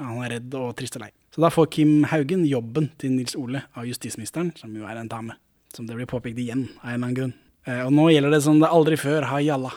[0.00, 1.12] han er redd og trist og lei.
[1.32, 5.10] Så da får Kim Haugen jobben til Nils Ole av justisministeren, som jo er en
[5.12, 5.36] dame.
[5.76, 7.34] Som det blir påpekt igjen av en eller annen grunn.
[7.66, 9.72] Eh, og nå gjelder det som det aldri før har gjalla,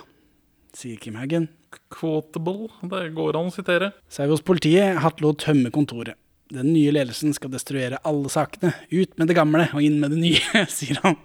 [0.75, 1.49] sier Kim Haugen.
[1.93, 2.69] Quotable.
[2.91, 3.91] Det går an å sitere.
[4.09, 4.99] Så er vi hos politiet.
[5.03, 6.17] Hatlo tømmer kontoret.
[6.49, 8.71] Den nye ledelsen skal destruere alle sakene.
[8.89, 11.17] Ut med det gamle og inn med det nye, sier han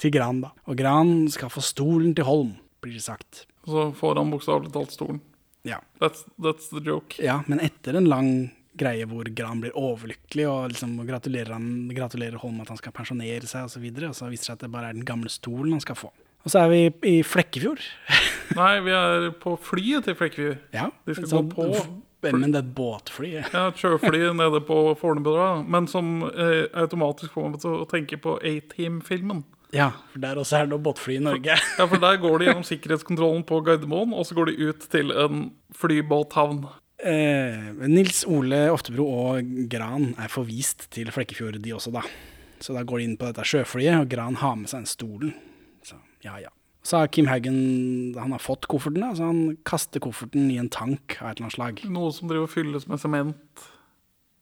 [0.00, 0.50] til Gran, da.
[0.68, 3.44] Og Gran skal få stolen til Holm, blir det sagt.
[3.68, 5.22] Så får han bokstavelig talt stolen.
[5.64, 5.78] Ja.
[6.00, 7.16] That's, that's the joke.
[7.24, 8.28] ja, men etter en lang
[8.76, 13.46] greie hvor Gran blir overlykkelig og liksom gratulerer, han, gratulerer Holm at han skal pensjonere
[13.48, 15.06] seg osv., og, så videre, og så viser det seg at det bare er den
[15.08, 16.10] gamle stolen han skal få.
[16.44, 17.80] Og så er vi i Flekkefjord.
[18.58, 20.58] Nei, vi er på flyet til Flekkefjord.
[20.76, 21.86] Ja, De skal sånn- gå på.
[22.32, 23.32] Men det er et båtfly.
[23.54, 25.34] Ja, et sjøfly nede på Fornebu.
[25.68, 29.44] Men som eh, automatisk får meg til å tenke på A-Team-filmen.
[29.74, 31.58] Ja, for der også er det noe båtfly i Norge.
[31.78, 35.10] Ja, for der går de gjennom sikkerhetskontrollen på Gardermoen, og så går de ut til
[35.10, 36.64] en flybåthavn.
[37.04, 42.04] Eh, Nils Ole Oftebro og Gran er forvist til Flekkefjord, de også, da.
[42.62, 45.34] Så da går de inn på dette sjøflyet, og Gran har med seg en stolen.
[45.84, 46.54] Så ja, ja.
[46.84, 51.16] Så har Kim Haugen han har fått kofferten, så han kaster kofferten i en tank
[51.20, 51.82] av et eller annet slag.
[51.88, 53.64] Noe som driver fylles med sement.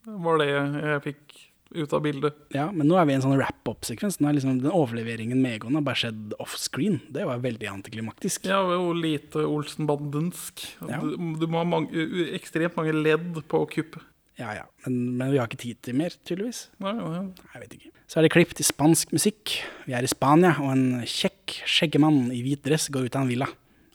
[0.03, 1.41] Var det jeg fikk
[1.73, 2.37] ut av bildet.
[2.53, 4.19] Ja, Men nå er vi i en sånn wrap-up-sekvens.
[4.21, 7.01] Nå er liksom Den overleveringen med Egon har bare skjedd offscreen.
[7.13, 8.47] Det var veldig antiklimaktisk.
[8.51, 10.67] Ja, det er jo lite Olsenbandensk.
[10.89, 11.01] Ja.
[11.01, 14.05] Du, du må ha mange, ekstremt mange ledd på kuppet.
[14.41, 14.65] Ja, ja.
[14.85, 16.67] Men, men vi har ikke tid til mer, tydeligvis.
[16.83, 17.25] Nei, nei.
[17.53, 17.93] Jeg vet ikke.
[18.09, 19.59] Så er det klipp til spansk musikk.
[19.87, 23.33] Vi er i Spania, og en kjekk skjeggemann i hvit dress går ut av en
[23.33, 23.49] villa.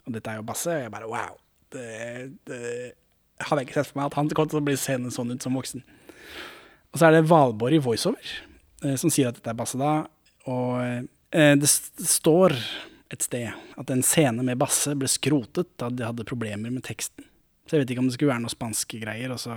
[0.06, 1.36] Og dette er jo Basse, og jeg bare wow.
[1.74, 1.86] Det,
[2.48, 2.62] det
[3.44, 5.44] hadde jeg ikke sett for meg at han kom til å bli seende sånn ut
[5.44, 5.84] som voksen.
[6.88, 8.30] Og så er det Valborg i voiceover
[8.84, 10.00] eh, som sier at dette er Basse da.
[10.48, 12.56] Og eh, det står
[13.12, 17.26] et sted at en scene med Basse ble skrotet da de hadde problemer med teksten.
[17.68, 19.54] Så jeg vet ikke om det skulle være noe spanske greier, og så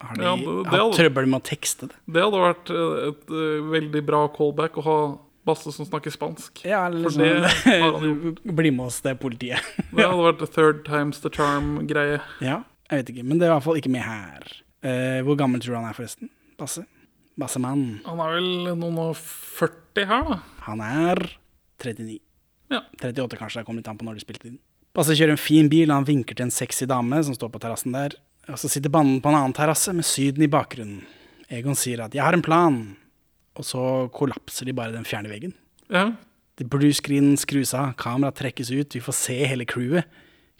[0.00, 1.96] har de Ja, det- det hatt trøbbel med å tekste det.
[2.06, 4.98] Det hadde vært et, et eh, veldig bra callback å ha
[5.46, 6.64] Basse som snakker spansk.
[6.66, 9.62] Ja, eller For det sånn Bli med oss til politiet.
[9.94, 12.18] Det hadde vært a third times the charm-greie.
[12.42, 14.42] ja, jeg vet ikke, men det er i hvert fall ikke med her.
[14.82, 16.30] Uh, hvor gammel tror du han er, forresten?
[16.58, 16.82] Basse?
[17.38, 18.00] Bassemann.
[18.06, 20.40] Han er vel noen og 40 her, da.
[20.66, 21.22] Han er
[21.78, 22.18] 39.
[22.72, 22.80] Ja.
[22.98, 24.58] 38 kanskje, det kom litt an på når de spilte inn.
[24.96, 27.94] Basse kjører en fin bil, han vinker til en sexy dame som står på terrassen
[27.94, 28.18] der.
[28.46, 31.02] Og så sitter bannen på en annen terrasse med Syden i bakgrunnen.
[31.50, 32.96] Egon sier at 'jeg har en plan',
[33.56, 35.54] og så kollapser de bare den fjerne veggen.
[35.90, 36.12] ja.
[36.64, 40.04] Blue screen skrus av, kamera trekkes ut, vi får se hele crewet.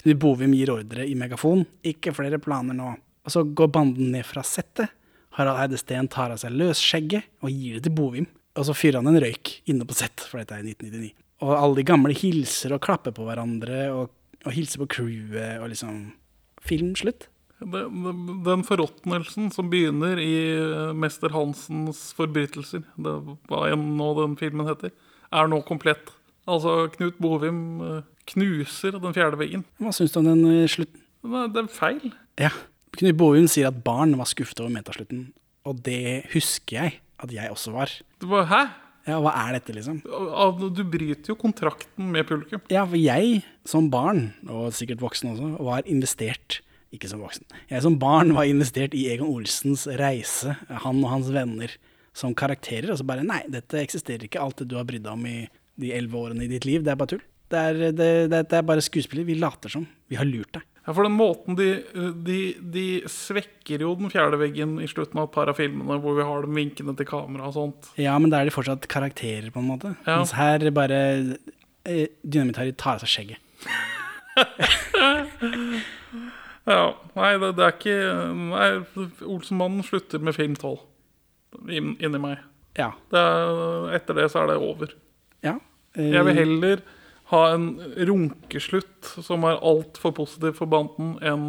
[0.03, 2.97] Knut Bovim gir ordre i megafon, ikke flere planer nå.
[3.25, 4.91] Og så går banden ned fra settet.
[5.31, 8.27] Harald Eide Steen tar av seg løsskjegget og gir det til Bovim.
[8.57, 11.15] Og så fyrer han en røyk inne på sett, for dette er i 1999.
[11.45, 14.13] Og alle de gamle hilser og klapper på hverandre og,
[14.45, 16.13] og hilser på crewet og liksom
[16.67, 17.29] Film slutt.
[17.61, 23.15] Den forråtnelsen som begynner i eh, Mester Hansens forbrytelser, det,
[23.49, 24.93] hva enn nå den filmen heter,
[25.33, 26.13] er nå komplett.
[26.47, 29.65] Altså, Knut Bovim eh, knuser den fjerde veggen.
[29.81, 31.01] Hva syns du om den eh, slutten?
[31.25, 32.11] Det, det er feil.
[32.41, 32.53] Ja.
[32.97, 35.31] Knut Bovim sier at barn var skuffet over metaslutten,
[35.67, 37.93] og det husker jeg at jeg også var.
[38.21, 38.61] Du bare, Hæ?
[39.07, 40.01] Ja, hva er dette, liksom?
[40.03, 42.63] Du bryter jo kontrakten med publikum.
[42.73, 46.59] Ja, for jeg som barn, og sikkert voksen også, var investert
[46.97, 47.45] Ikke som voksen.
[47.71, 51.73] Jeg som barn var investert i Egon Olsens reise, han og hans venner,
[52.17, 52.93] som karakterer.
[52.95, 54.41] Og så bare Nei, dette eksisterer ikke.
[54.43, 55.39] Alt det du har brydd deg om i
[55.77, 57.25] de elleve årene i ditt liv, det er bare tull.
[57.53, 59.27] Det er, det, det, det er bare skuespiller.
[59.29, 59.85] Vi later som.
[60.11, 60.65] Vi har lurt deg.
[60.87, 61.67] Ja, For den måten de,
[62.27, 62.39] de,
[62.75, 66.27] de svekker jo den fjerde veggen i slutten av et par av filmene, hvor vi
[66.27, 67.81] har dem vinkende til kamera og sånt.
[67.99, 69.89] Ja, men da er de fortsatt karakterer, på en måte.
[70.07, 70.15] Ja.
[70.21, 70.99] Mens her bare
[71.91, 73.41] eh, Dynamitt-Harry tar av seg skjegget.
[76.67, 77.97] Ja, Nei, det, det er ikke
[78.35, 78.69] Nei,
[79.23, 80.81] Olsenmannen slutter med film 12
[81.73, 82.41] In, inni meg.
[82.77, 82.91] Ja.
[83.13, 84.91] Det er, etter det så er det over.
[85.47, 85.55] ja.
[85.97, 86.83] Eh, Jeg vil heller
[87.31, 87.69] ha en
[88.11, 91.47] runkeslutt som er altfor positiv for banden, enn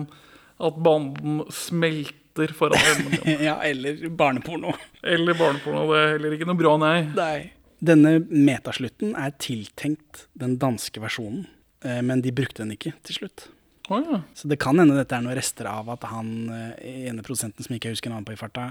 [0.63, 3.35] at banden smelter foran øynene mine.
[3.49, 4.71] ja, eller barneporno.
[5.03, 5.83] Eller barneporno.
[5.91, 6.95] Det er heller ikke noe bra, nei.
[7.17, 7.37] Nei.
[7.83, 11.43] Denne metaslutten er tiltenkt den danske versjonen,
[11.83, 13.49] eh, men de brukte den ikke til slutt.
[13.87, 14.19] Å ja.
[14.35, 17.75] Så det kan hende dette er noen rester av at han eh, ene prosenten som
[17.75, 18.69] ikke jeg husker navnet på i farta,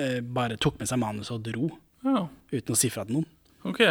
[0.00, 1.68] eh, bare tok med seg manuset og dro
[2.04, 2.26] ja.
[2.54, 3.28] uten å si fra til noen.
[3.68, 3.82] Ok.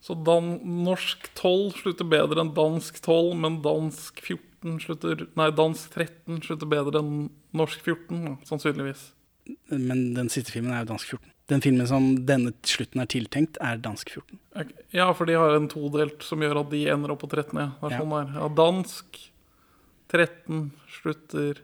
[0.00, 5.92] Så dan norsk 12 slutter bedre enn dansk 12, men dansk 14 slutter Nei, dansk
[5.96, 7.14] 13 slutter bedre enn
[7.56, 9.10] norsk 14, sannsynligvis.
[9.72, 11.30] Men den siste filmen er jo dansk 14.
[11.50, 14.38] Den filmen som denne slutten er tiltenkt, er dansk 14.
[14.54, 14.84] Okay.
[14.94, 17.58] Ja, for de har en todelt som gjør at de ender opp på 13.
[17.58, 18.00] Ja, det er Ja.
[18.00, 18.36] sånn det er.
[18.38, 19.20] Ja, dansk
[20.10, 20.70] 13
[21.00, 21.60] slutter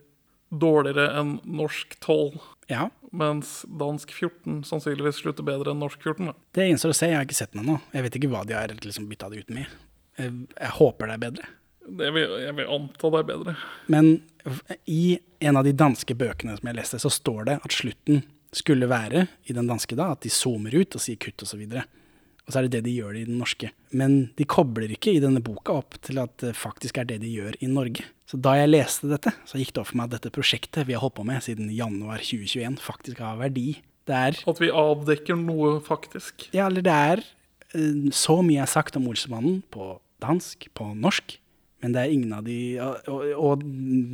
[0.51, 2.39] dårligere enn norsk 12,
[2.71, 6.31] Ja, mens dansk 14 sannsynligvis slutter bedre enn norsk 14.
[6.31, 6.35] Da.
[6.59, 7.11] det gjenstår å se.
[7.11, 7.77] Jeg har ikke sett den ennå.
[7.95, 9.77] Jeg vet ikke hva de har liksom bytta det ut med.
[10.19, 11.51] Jeg, jeg håper det er bedre.
[11.87, 13.55] Det vil, jeg vil anta det er bedre.
[13.95, 14.09] Men
[14.91, 18.25] i en av de danske bøkene som jeg leste, så står det at slutten
[18.57, 21.63] skulle være i den danske da, at de zoomer ut og sier kutt osv.
[22.47, 23.73] Og, så er det det de gjør i den norske.
[23.91, 27.33] Men de kobler ikke i denne boka opp til at det faktisk er det de
[27.33, 28.07] gjør i Norge.
[28.27, 30.97] Så da jeg leste dette, så gikk det opp for meg at dette prosjektet vi
[30.97, 33.81] har holdt på med siden januar 2021, faktisk har verdi.
[34.07, 36.49] Det er At vi avdekker noe faktisk.
[36.55, 37.25] ja, eller det er
[37.75, 41.39] eh, så mye er sagt om Olsemannen på dansk, på norsk,
[41.85, 43.65] men det er ingen av de og, og,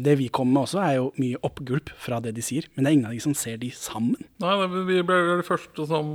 [0.05, 2.91] det vi kommer med også, er jo mye oppgulp fra det de sier, men det
[2.91, 4.19] er ingen av de som ser de sammen.
[4.43, 6.09] Nei, det, vi ble de første som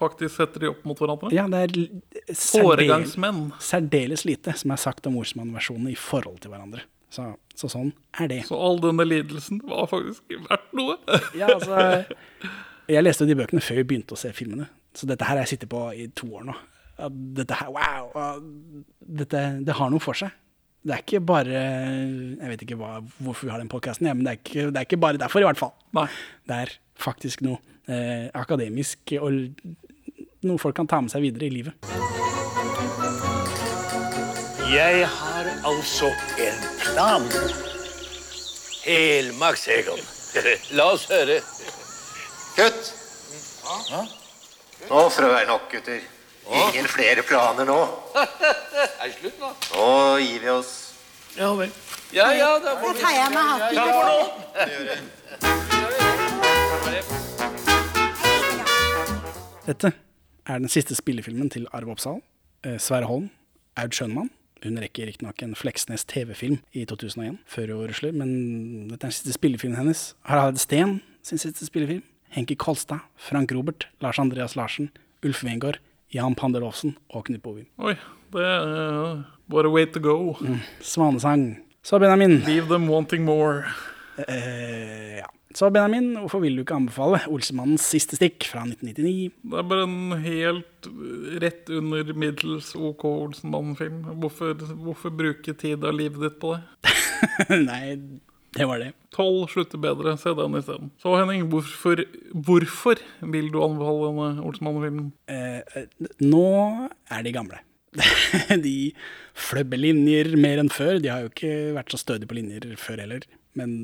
[0.00, 1.30] faktisk setter de opp mot hverandre.
[1.34, 3.14] Ja, det er særdeles,
[3.62, 6.84] særdeles lite som er sagt om ordsmannversjonene i forhold til hverandre.
[7.14, 8.40] Så, så sånn er det.
[8.48, 10.98] Så all denne lidelsen var faktisk verdt noe.
[11.40, 12.04] Ja, altså,
[12.90, 15.56] jeg leste de bøkene før vi begynte å se filmene, så dette her har jeg
[15.56, 16.56] sittet på i to år nå.
[17.38, 18.10] Dette her, wow!
[19.22, 20.34] Dette, det har noe for seg.
[20.84, 21.60] Det er ikke bare
[22.36, 24.80] Jeg vet ikke hva, hvorfor vi har den podkasten, ja, men det er, ikke, det
[24.82, 25.72] er ikke bare derfor, i hvert fall.
[25.96, 26.08] Nei.
[26.50, 29.32] Det er faktisk noe eh, akademisk og
[30.44, 31.72] noe folk kan ta med seg videre i livet.
[34.74, 36.08] Jeg har altså
[36.40, 37.28] en plan.
[38.84, 40.00] Helmaks, Egon.
[40.76, 41.40] La oss høre.
[42.56, 42.92] Kutt!
[44.90, 46.00] Nå får det være nok, gutter.
[46.50, 47.88] Ingen flere planer nå.
[49.00, 49.52] Er det slutt nå?
[49.74, 50.72] Nå gir vi oss.
[51.38, 51.70] Ja vel.
[52.12, 53.78] Ja, ja, da får vi tar jeg meg hatten.
[59.64, 59.94] Dette
[60.44, 62.18] er den siste spillefilmen til Arve Oppsal.
[62.66, 63.30] Eh, Sverre Holm,
[63.80, 64.28] Aud Schønmann.
[64.64, 68.30] Hun rekker riktignok en Fleksnes TV-film i 2001, før hun rusler, men
[68.90, 70.02] dette er den siste spillefilmen hennes.
[70.28, 72.04] Harald Steen sin siste spillefilm.
[72.34, 74.90] Henki Kolstad, Frank Robert, Lars Andreas Larsen,
[75.24, 75.78] Ulf Wengård,
[76.12, 77.68] Jan Pandelovsen og Knut Bovin.
[77.78, 77.96] Oi,
[78.34, 80.34] det er bare way to go.
[80.80, 81.62] Svanesang.
[81.82, 82.42] Så Benjamin.
[82.44, 83.64] Leave them wanting more.
[84.18, 85.28] Uh, ja.
[85.54, 89.30] Så Benjamin, hvorfor vil du ikke anbefale Olsemannens siste stikk fra 1999?
[89.52, 94.00] Det er bare en helt uh, rett under middels OK Olsenmann-film.
[94.22, 96.96] Hvorfor, hvorfor bruke tid av livet ditt på det?
[97.68, 97.94] Nei,
[98.58, 98.90] det var det.
[99.14, 100.90] Tolv slutter bedre, se den isteden.
[101.02, 102.02] Så Henning, hvorfor,
[102.34, 105.12] hvorfor vil du anbefale denne Olsenmann-filmen?
[105.30, 106.48] Eh, eh, nå
[107.14, 107.62] er de gamle.
[108.66, 108.76] de
[109.38, 110.98] fløbber linjer mer enn før.
[110.98, 113.30] De har jo ikke vært så stødige på linjer før heller.
[113.58, 113.74] Men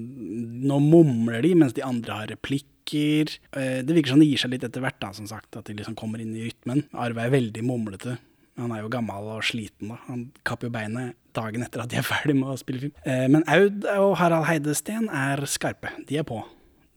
[0.66, 3.36] nå mumler de mens de andre har replikker.
[3.54, 5.54] Eh, det virker som det gir seg litt etter hvert, da, som sagt.
[5.56, 6.84] At de liksom kommer inn i rytmen.
[6.92, 8.18] Arve er veldig mumlete.
[8.60, 9.98] Han er jo gammel og sliten, da.
[10.08, 12.96] Han kapper jo beinet dagen etter at de er ferdig med å spille film.
[13.06, 15.92] Eh, men Aud og Harald Heidesteen er skarpe.
[16.08, 16.42] De er på.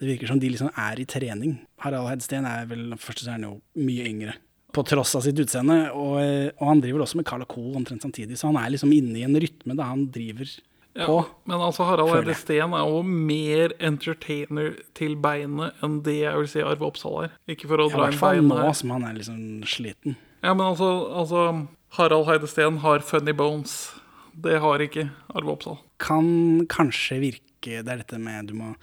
[0.02, 1.60] Det virker som de liksom er i trening.
[1.86, 4.36] Harald Heidesteen er vel først så er han jo mye yngre.
[4.74, 5.78] På tross av sitt utseende.
[5.94, 7.62] Og, eh, og han driver også med Carl Co.
[7.78, 10.50] omtrent samtidig, så han er liksom inne i en rytme da han driver
[10.96, 11.26] Ja, på.
[11.50, 12.36] men altså Harald Eide.
[12.38, 17.32] Steen er jo mer entertainer til beinet enn det jeg vil si Arve Oppsal er.
[17.50, 20.16] Ikke for å Ja, I hvert fall nå som han er liksom sliten.
[20.44, 23.94] Ja, men altså, altså Harald Heide Steen har funny bones.
[24.36, 25.80] Det har ikke Arve Oppsal.
[26.02, 28.74] Kan kanskje virke Det er dette med du må,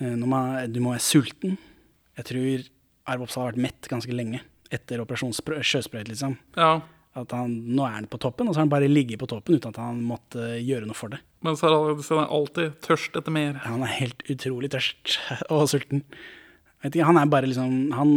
[0.00, 1.58] eh, du må være sulten.
[2.16, 2.68] Jeg tror
[3.06, 4.40] Arve Oppsal har vært mett ganske lenge
[4.72, 6.38] etter operasjon Sprø- sjøsprøyt, liksom.
[6.56, 6.80] Ja,
[7.18, 9.58] At han, nå er han på toppen, og så har han bare ligget på toppen
[9.58, 11.18] uten at han måtte gjøre noe for det.
[11.44, 13.58] Men så er han alltid tørst etter mer.
[13.58, 15.18] Ja, Han er helt utrolig tørst
[15.52, 16.06] og sulten.
[16.82, 18.14] Vet ikke, han er bare liksom han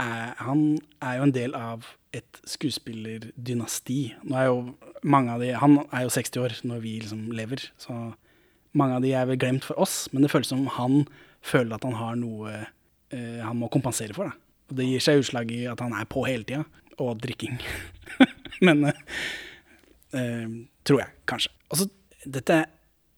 [0.00, 0.60] er, han
[1.04, 4.00] er jo en del av et skuespillerdynasti.
[4.28, 4.60] Nå er jo
[5.06, 8.12] mange av de Han er jo 60 år når vi liksom lever, så
[8.76, 11.02] mange av de er vel glemt for oss, men det føles som han
[11.42, 14.30] føler at han har noe eh, han må kompensere for.
[14.30, 14.50] Da.
[14.70, 16.62] Og det gir seg utslag i at han er på hele tida,
[17.00, 17.56] og drikking.
[18.66, 19.06] men eh,
[20.10, 20.48] Eh,
[20.84, 21.52] tror jeg, kanskje.
[21.70, 21.86] Altså,
[22.26, 22.64] dette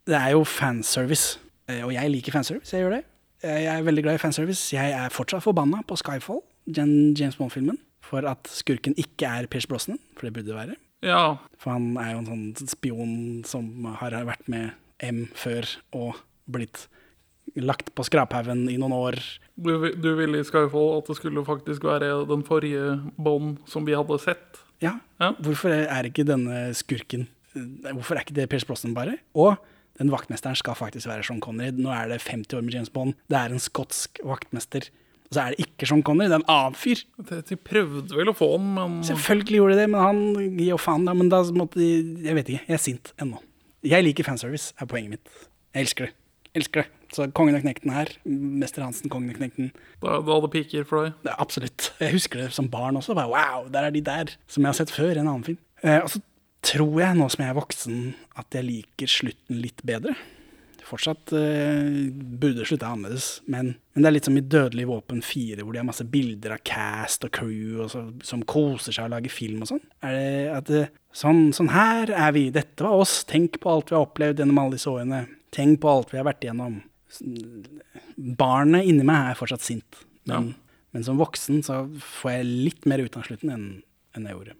[0.06, 1.38] det er jo fanservice,
[1.70, 2.74] eh, og jeg liker fanservice.
[2.74, 3.04] Jeg gjør det.
[3.42, 4.74] Jeg er veldig glad i fanservice.
[4.74, 9.66] Jeg er fortsatt forbanna på Skyfall, den James Bond-filmen, for at skurken ikke er Pierce
[9.66, 10.76] Brosnan, for det burde det være.
[11.02, 11.38] Ja.
[11.58, 13.14] For han er jo en sånn spion
[13.46, 15.66] som har vært med M før
[15.98, 16.86] og blitt
[17.56, 19.18] lagt på skraphaugen i noen år.
[19.60, 23.96] Du, du ville i Skyfall at det skulle faktisk være den forrige Bond som vi
[23.98, 24.62] hadde sett.
[24.82, 25.32] Ja, Ja.
[25.38, 29.18] hvorfor er ikke denne skurken eh, Hvorfor er ikke det Pierce Brosnan bare?
[29.38, 29.54] Og
[30.00, 31.70] den vaktmesteren skal faktisk være Sean Connery.
[31.76, 33.14] Nå er det 50 år med James Bond.
[33.30, 34.88] Det er en skotsk vaktmester.
[35.28, 37.04] Og så er det ikke Sean Connery, det er en annen fyr.
[37.28, 40.22] De de prøvde vel å få han, men Selvfølgelig gjorde de det, men han
[40.58, 41.04] gir jo faen.
[41.06, 41.92] Men da måtte de
[42.24, 42.64] Jeg vet ikke.
[42.72, 43.38] Jeg er sint ennå.
[43.84, 45.30] Jeg liker fanservice, er poenget mitt.
[45.76, 46.14] Jeg elsker det.
[46.58, 46.90] Elsker det.
[47.12, 48.10] Så Kongen og Knekten her.
[48.24, 49.72] Mester Hansen, Kongen og Knekten.
[50.00, 51.16] da, da hadde piker for deg.
[51.24, 51.92] Det er absolutt.
[52.00, 53.16] Jeg husker det som barn også.
[53.18, 54.36] Bare, wow, der er de der.
[54.48, 55.60] Som jeg har sett før i en annen film.
[55.82, 56.22] Eh, og så
[56.62, 57.98] tror jeg, nå som jeg er voksen,
[58.38, 60.14] at jeg liker slutten litt bedre.
[60.92, 65.62] Fortsatt eh, burde slutta annerledes, men, men det er litt som i Dødelig våpen 4,
[65.62, 69.14] hvor de har masse bilder av cast og crew og så, som koser seg og
[69.14, 69.84] lager film og sånn.
[70.04, 73.92] Er det at eh, sånn, sånn her er vi, dette var oss, tenk på alt
[73.92, 75.24] vi har opplevd gjennom alle disse årene.
[75.54, 76.80] Tenk på alt vi har vært igjennom.
[78.38, 80.52] Barnet inni meg er fortsatt sint, men,
[80.94, 81.82] men som voksen så
[82.20, 83.66] får jeg litt mer ut av slutten enn
[84.12, 84.54] enn jeg gjorde.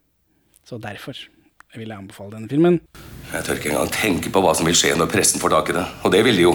[0.64, 1.18] Så derfor
[1.76, 2.78] vil jeg anbefale denne filmen.
[3.32, 5.76] Jeg tør ikke engang tenke på hva som vil skje når pressen får tak i
[5.76, 5.82] det.
[6.04, 6.54] Og det vil de jo.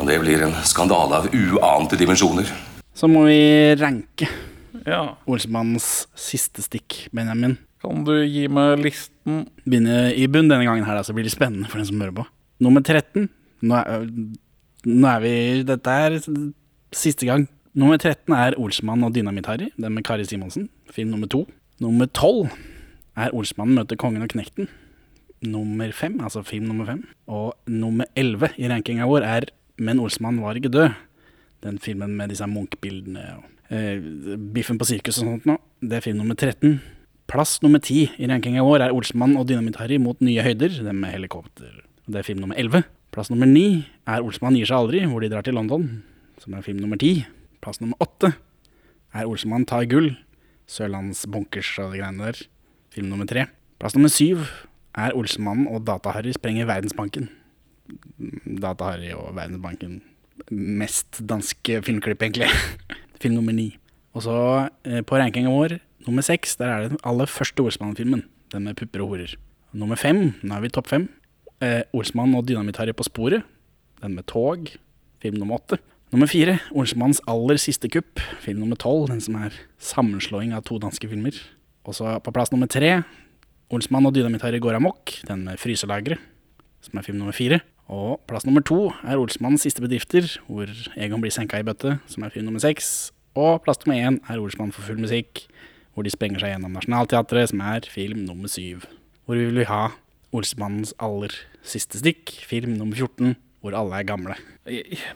[0.00, 2.48] Og det blir en skandale av uante dimensjoner.
[2.92, 3.40] Så må vi
[3.80, 4.28] ranke
[4.84, 5.14] Ja.
[5.30, 7.58] Olsmanns siste stikk, Benjamin.
[7.80, 9.46] Kan du gi meg listen?
[9.64, 12.16] Begynne i bunn denne gangen her, da, så blir det spennende for den som hører
[12.20, 12.24] på.
[12.64, 13.28] Nummer 13.
[13.62, 14.08] Nå er,
[14.88, 15.34] nå er vi
[15.68, 16.18] Dette er
[16.92, 17.46] siste gang.
[17.72, 20.68] Nummer 13 er Olsmann og Dynamitt-Harry, den med Kari Simonsen.
[20.92, 21.46] Film nummer to.
[21.80, 22.50] Nummer 12
[23.16, 24.68] er Olsmannen møter kongen og knekten.
[25.42, 27.00] Nummer 5, altså film nummer 5.
[27.32, 30.92] Og nummer 11 i rankinga vår er Men Olsmann var ikke død.
[31.64, 34.02] Den filmen med disse Munch-bildene og eh,
[34.52, 35.56] Biffen på sirkus og sånt nå.
[35.80, 36.76] Det er film nummer 13.
[37.30, 40.76] Plass nummer 10 i rankinga vår er Olsmann og Dynamitt-Harry mot nye høyder.
[40.84, 41.80] Den med helikopter.
[42.06, 42.84] Det er film nummer 11.
[43.12, 45.84] Plass nummer 9 er Olsmann gir seg aldri, hvor de drar til London.
[46.40, 47.26] Som er film nummer 10.
[47.60, 48.32] Plass nummer 8
[49.12, 50.14] er Olsmann tar gull.
[50.72, 52.40] Sørlandsbunkers og de greiene der.
[52.94, 53.44] Film nummer 3.
[53.82, 54.40] Plass nummer 7
[54.96, 57.28] er Olsmannen og Data-Harry sprenger Verdensbanken.
[58.46, 60.00] Data-Harry og Verdensbanken.
[60.50, 62.48] Mest danske filmklipp, egentlig.
[63.22, 63.74] Film nummer ni.
[64.16, 64.36] Og så
[64.88, 68.24] eh, på rankinga vår, nummer seks, der er det den aller første Olsmann-filmen.
[68.52, 69.36] Den med pupper og horer.
[69.72, 71.08] Nummer fem, nå er vi topp fem.
[71.62, 73.44] Eh, Olsmann og Dynamitt-Harry på sporet.
[74.02, 74.72] Den med tog.
[75.22, 75.78] Film nummer åtte.
[76.12, 78.18] Nummer fire, Olsmanns aller siste kupp.
[78.42, 81.38] Film nummer tolv, den som er sammenslåing av to danske filmer.
[81.86, 83.04] Og så på plass nummer tre,
[83.72, 85.14] Olsmann og Dynamitt-Harry går amok.
[85.28, 86.18] Den med fryselageret,
[86.82, 87.62] som er film nummer fire.
[87.88, 92.26] Og plass nummer to er Olsmanns siste bedrifter, hvor Egon blir senka i bøtte, som
[92.26, 93.12] er film nummer seks.
[93.38, 95.46] Og plass nummer én er Olsmann for full musikk,
[95.94, 98.82] hvor de sprenger seg gjennom Nationaltheatret, som er film nummer syv.
[99.24, 99.92] Hvor vi vil ha
[100.32, 101.34] Olsmannens aller
[101.66, 104.36] siste stikk, film nummer 14, hvor alle er gamle.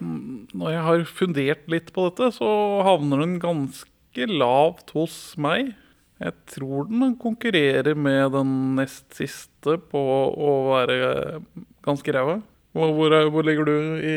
[0.01, 2.49] Når jeg har fundert litt på dette, så
[2.87, 5.73] havner den ganske lavt hos meg.
[6.21, 9.99] Jeg tror den konkurrerer med den nest siste på
[10.33, 11.41] å være
[11.85, 12.39] ganske ræva.
[12.77, 13.75] Hvor, hvor, er- ligger du
[14.05, 14.15] i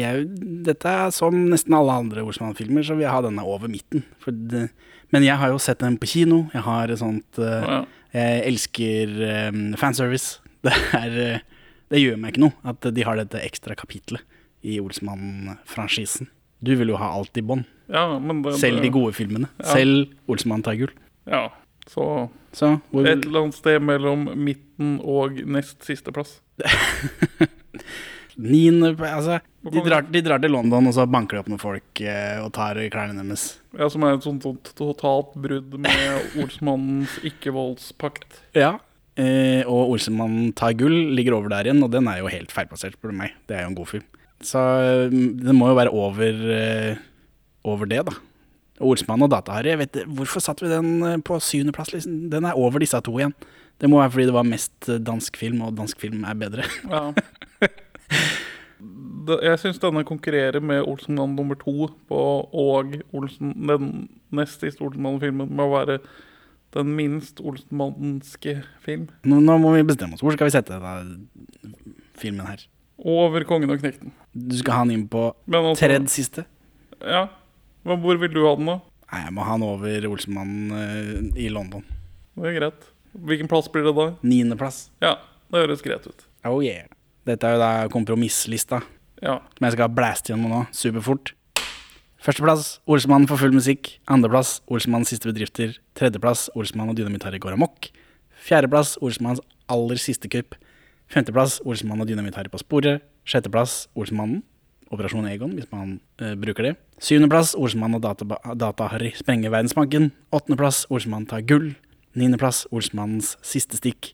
[0.00, 0.26] Jeg,
[0.64, 4.04] dette er som nesten alle andre Olsmann-filmer, så vil jeg ha denne over midten.
[4.24, 4.70] Det,
[5.12, 6.44] men jeg har jo sett den på kino.
[6.54, 7.80] Jeg har et sånt uh, Ja.
[8.14, 10.40] Jeg elsker eh, fanservice.
[10.66, 14.20] Det, er, eh, det gjør meg ikke noe at de har dette ekstra kapitlet
[14.60, 16.28] i Olsmann-franchisen.
[16.60, 17.62] Du vil jo ha alt i bånn.
[17.88, 18.04] Ja,
[18.60, 19.48] Selv de gode filmene.
[19.56, 19.70] Ja.
[19.72, 20.92] Selv Olsmann tar gull.
[21.24, 21.46] Ja,
[21.88, 26.42] så Så hvor, et eller annet sted mellom midten og nest siste plass.
[28.38, 32.02] niende Altså, de drar, de drar til London, og så banker de opp noen folk
[32.04, 33.58] eh, og tar klærne deres.
[33.76, 38.40] Ja, Som er et sånt, sånt totalt brudd med ordsmannens ikke-voldspakt.
[38.56, 38.78] Ja.
[39.20, 42.96] Eh, og Olsenmann tar gull ligger over der igjen, og den er jo helt feilplassert,
[42.96, 43.36] spør du meg.
[43.50, 44.08] Det er jo en god film.
[44.40, 47.06] Så eh, det må jo være over, eh,
[47.68, 48.16] over det, da.
[48.80, 49.74] Olsmann og Data-Harry,
[50.08, 51.92] hvorfor satte vi den eh, på syvendeplass?
[51.92, 52.30] Liksom?
[52.32, 53.34] Den er over disse to igjen.
[53.80, 56.66] Det må være fordi det var mest eh, dansk film, og dansk film er bedre.
[56.88, 57.10] Ja.
[59.40, 65.50] Jeg syns denne konkurrerer med Olsenmann nummer to på, og Olsen, den nest siste Olsenmann-filmen
[65.50, 65.98] med å være
[66.74, 69.08] den minst olsenmannske film.
[69.26, 70.22] Nå, nå må vi bestemme oss.
[70.24, 71.74] Hvor skal vi sette denne
[72.20, 72.62] filmen her?
[73.00, 74.12] Over Kongen og Knekten.
[74.36, 76.44] Du skal ha den inn på altså- tredje siste?
[77.00, 77.28] Ja.
[77.84, 78.78] Men hvor vil du ha den, da?
[79.10, 81.84] Nei, jeg må ha den over Olsenmann eh, i London.
[82.36, 82.88] Det er greit.
[83.18, 84.06] Hvilken plass blir det da?
[84.22, 84.90] Niendeplass.
[85.02, 85.16] Ja,
[85.50, 86.26] det høres greit ut.
[86.46, 86.86] Oh yeah.
[87.30, 88.80] Dette er jo da kompromisslista,
[89.22, 89.38] Ja.
[89.56, 91.32] som jeg skal blaste gjennom nå, superfort.
[92.20, 93.94] Førsteplass Olsmann for full musikk.
[94.12, 95.76] Andreplass Olsmanns siste bedrifter.
[95.96, 97.88] Tredjeplass Olsmann og Dynamitt-Harry går amok.
[98.44, 99.40] Fjerdeplass Olsmanns
[99.72, 100.54] aller siste kupp.
[101.08, 103.00] Femteplass Olsmann og Dynamitt-Harry på sporet.
[103.24, 104.42] Sjetteplass Olsmannen.
[104.92, 106.74] Operasjon Egon, hvis man uh, bruker det.
[107.00, 110.10] Syvendeplass Olsmann og Data- Data-Harry sprenger verdensbanken.
[110.34, 111.70] Åttendeplass Olsmann tar gull.
[112.18, 114.10] Niendeplass Olsmannens siste stikk.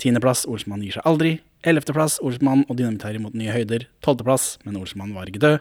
[0.00, 1.40] Tiendeplass Olsmann gir seg aldri.
[1.66, 3.84] Ellevteplass Olsmann og Dynamitt-Harry mot nye høyder.
[4.04, 5.58] Tolvteplass Men Olsmann var ikke død.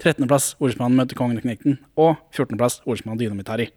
[0.00, 1.76] Trettendeplass Olsmann møter kongen og knekten.
[2.00, 3.68] Og fjortendeplass Olsmann og Dynamitt-Harry.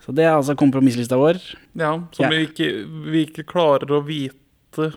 [0.00, 1.38] Så det er altså kompromisslista vår.
[1.78, 2.30] ja som Ja.
[2.32, 2.68] Vi, ikke,
[3.12, 4.92] vi ikke klarer å vite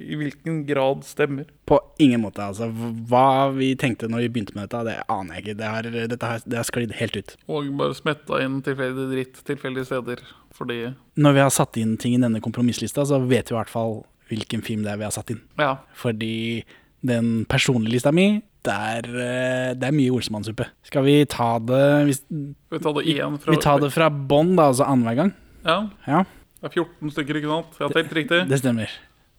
[0.00, 1.46] i hvilken grad stemmer.
[1.66, 2.68] På ingen måte, altså.
[3.10, 5.56] Hva vi tenkte når vi begynte med dette, det aner jeg ikke.
[5.58, 7.34] Det har, dette har, det har sklidd helt ut.
[7.50, 10.22] Og bare smetta inn tilfeldig dritt tilfeldige steder.
[10.58, 10.80] Fordi
[11.18, 14.00] Når vi har satt inn ting i denne kompromisslista, så vet vi i hvert fall
[14.28, 15.40] hvilken film det er vi har satt inn.
[15.58, 15.76] Ja.
[15.96, 16.64] Fordi
[17.06, 20.66] den personlige lista mi, det er, eh, det er mye Olsemann-suppe.
[20.84, 24.10] Skal vi ta det hvis, Skal vi ta det igjen fra Vi tar det fra
[24.10, 25.34] bånn, da, altså annenhver gang?
[25.64, 25.78] Ja.
[26.06, 26.24] Ja,
[26.60, 27.78] Det er 14 stykker, ikke sant?
[27.78, 28.48] Jeg har telt riktig.
[28.50, 28.90] det stemmer.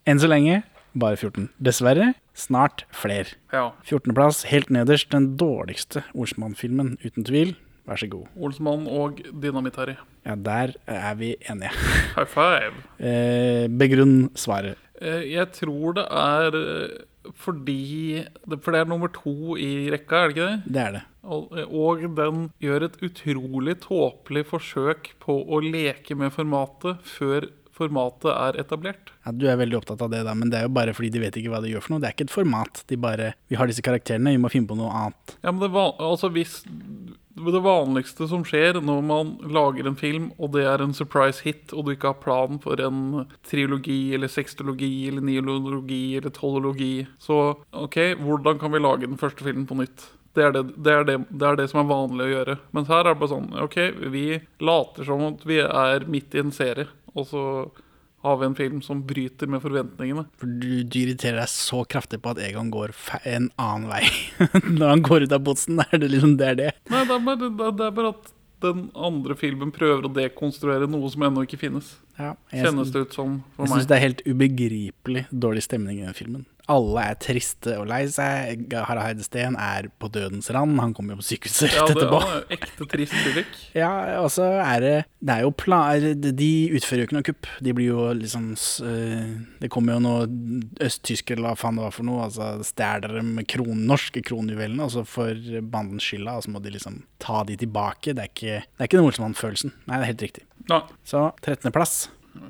[0.08, 0.62] Enn så lenge
[1.00, 1.50] bare 14.
[1.62, 3.36] Dessverre snart flere.
[3.54, 3.72] Ja.
[3.86, 7.56] 14.-plass, helt nederst, den dårligste Olsmann-filmen, uten tvil.
[7.90, 8.28] Vær så god.
[8.38, 9.98] Olsmann og Dynamitt-Harry.
[10.28, 11.72] Ja, der er vi enige.
[12.16, 12.82] High five.
[13.02, 14.78] Eh, begrunn svaret.
[15.02, 16.98] Eh, Jeg tror det er eh,
[17.40, 18.24] fordi
[18.64, 20.74] For det er nummer to i rekka, er det ikke det?
[20.76, 21.02] Det er det.
[21.30, 27.46] Og, og den gjør et utrolig tåpelig forsøk på å leke med formatet før
[27.80, 29.14] formatet er etablert.
[29.26, 31.24] Ja, Du er veldig opptatt av det, da, men det er jo bare fordi de
[31.24, 32.04] vet ikke hva de gjør for noe.
[32.04, 32.84] Det er ikke et format.
[32.92, 35.38] De bare Vi har disse karakterene, vi må finne på noe annet.
[35.42, 36.60] Ja, men det, van altså hvis
[37.40, 41.72] det vanligste som skjer når man lager en film, og det er en surprise hit,
[41.72, 47.56] og du ikke har plan for en triologi eller sextologi eller niologi eller tolologi, så
[47.72, 50.10] OK, hvordan kan vi lage den første filmen på nytt?
[50.38, 52.58] Det er det, det, er det, det er det som er vanlig å gjøre.
[52.78, 53.78] Mens her er det bare sånn OK,
[54.14, 54.26] vi
[54.62, 56.86] later som at vi er midt i en serie,
[57.16, 57.44] og så
[58.26, 60.26] har vi en film som bryter med forventningene.
[60.42, 62.92] For du, du irriterer deg så kraftig på at Egon går
[63.24, 64.02] en annen vei.
[64.80, 66.68] Når han går ut av botsen, er det liksom det er det.
[66.92, 67.40] Nei, det er, bare,
[67.80, 71.94] det er- bare at den andre filmen prøver å dekonstruere noe som ennå ikke finnes.
[72.20, 73.78] Ja, jeg Kjennes det ut som for jeg meg.
[73.80, 76.44] syns det er helt ubegripelig dårlig stemning i den filmen.
[76.70, 78.68] Alle er triste og lei seg.
[78.74, 80.76] Harald Heidesteen er på dødens rand.
[80.80, 82.20] Han kommer jo på sykehuset Ja, det etterpå.
[82.22, 83.56] er ekte trist lyrikk.
[83.80, 83.90] Ja,
[84.22, 87.50] og så er det Det er jo pla De utfører jo ikke noe kupp.
[87.66, 88.52] De blir jo liksom
[88.86, 89.32] eh,
[89.64, 90.28] Det kommer jo noe
[90.86, 92.28] østtyskere eller hva faen det var for noe.
[92.28, 95.42] Altså Stjeler de kron, norske kronjuvelene, og så får
[95.74, 98.14] bandens skylda, og så må de liksom ta de tilbake.
[98.14, 99.74] Det er ikke, det er ikke den Olsenmann-følelsen.
[99.90, 100.46] Nei, det er helt riktig.
[100.70, 100.84] Ja.
[101.08, 101.98] Så 13.-plass.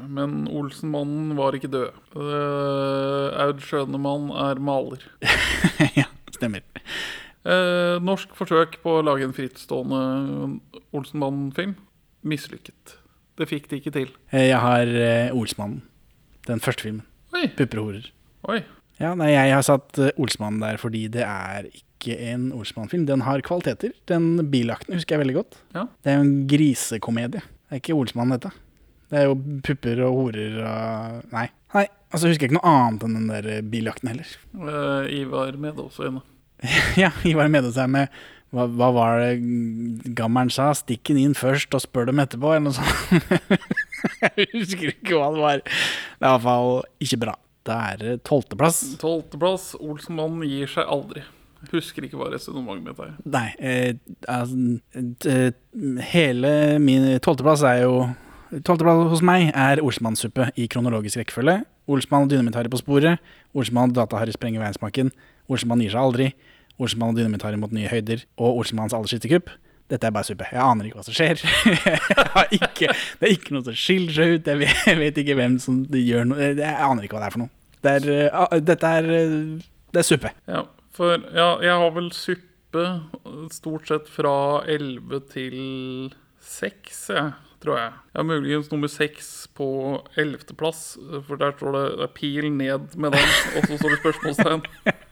[0.10, 1.98] men Olsenmannen var ikke død.
[2.16, 5.04] Uh, Aud Schønemann er maler.
[6.00, 6.64] ja, stemmer.
[7.46, 10.00] Uh, norsk forsøk på å lage en frittstående
[10.96, 11.76] Olsenmann-film
[12.28, 12.98] mislykket.
[13.40, 14.10] Det fikk de ikke til.
[14.36, 15.82] Eh, Jeg har uh, Olsmannen.
[16.50, 17.06] Den første filmen.
[17.36, 18.10] Oi, Pupper og horer.
[18.50, 18.60] oi.
[19.00, 23.06] Ja, nei, jeg har satt Olsmannen der fordi det er ikke en Olsmann-film.
[23.08, 23.94] Den har kvaliteter.
[24.12, 25.60] Den bilakten husker jeg veldig godt.
[25.76, 25.86] Ja.
[26.04, 27.40] Det er jo en grisekomedie.
[27.46, 28.52] Det er ikke Olsmann, dette.
[29.10, 31.48] Det er jo pupper og horer og Nei.
[31.74, 34.30] Nei, altså husker jeg ikke noe annet enn den der eh, biljakten heller.
[34.58, 36.22] Uh, Ivar Medåsøyne.
[37.04, 38.14] ja, Ivar Medås er med
[38.50, 40.72] hva, hva var det gammelen sa?
[40.78, 43.60] Stikk den inn først og spør dem etterpå, eller noe sånt.
[44.24, 45.62] jeg husker ikke hva det var.
[45.62, 46.74] Det er i hvert fall
[47.06, 47.36] ikke bra.
[47.70, 48.80] Da er det tolvteplass.
[49.02, 49.76] Tolvteplass.
[49.78, 51.22] Olsenmannen gir seg aldri.
[51.70, 53.14] Husker ikke hva resonnementet mitt er.
[53.30, 53.94] Nei, eh,
[54.32, 55.50] altså eh,
[56.10, 57.94] Hele min tolvteplass er jo
[58.50, 61.60] Tolvteplass hos meg er Olsmann-suppe i kronologisk rekkefølge.
[61.90, 63.22] Olsmann og Dynamitt-Harry på sporet.
[63.54, 65.12] Olsmann og Data-Harry sprenger verdensmaken.
[65.50, 66.30] Olsmann gir seg aldri.
[66.82, 68.24] Olsmann og Dynamitt-Harry mot nye høyder.
[68.42, 69.52] Og Olsmanns aller siste kupp.
[69.90, 70.48] Dette er bare suppe.
[70.50, 71.42] Jeg aner ikke hva som skjer.
[72.60, 72.90] ikke,
[73.20, 74.50] det er ikke noe som skiller seg ut.
[74.50, 76.50] Jeg vet, jeg vet ikke hvem som gjør noe.
[76.50, 77.54] Jeg aner ikke hva det er for noe.
[77.86, 80.34] Det er, uh, dette er uh, Det er suppe.
[80.50, 82.88] Ja, for ja, jeg har vel suppe
[83.54, 84.34] stort sett fra
[84.70, 85.62] 11 til
[86.46, 87.32] 6, jeg,
[87.64, 87.94] tror jeg.
[88.16, 89.68] Ja, muligens nummer seks på
[90.20, 90.98] ellevteplass,
[91.28, 94.64] for der står det, det er pil ned med den, og så står det spørsmålstegn.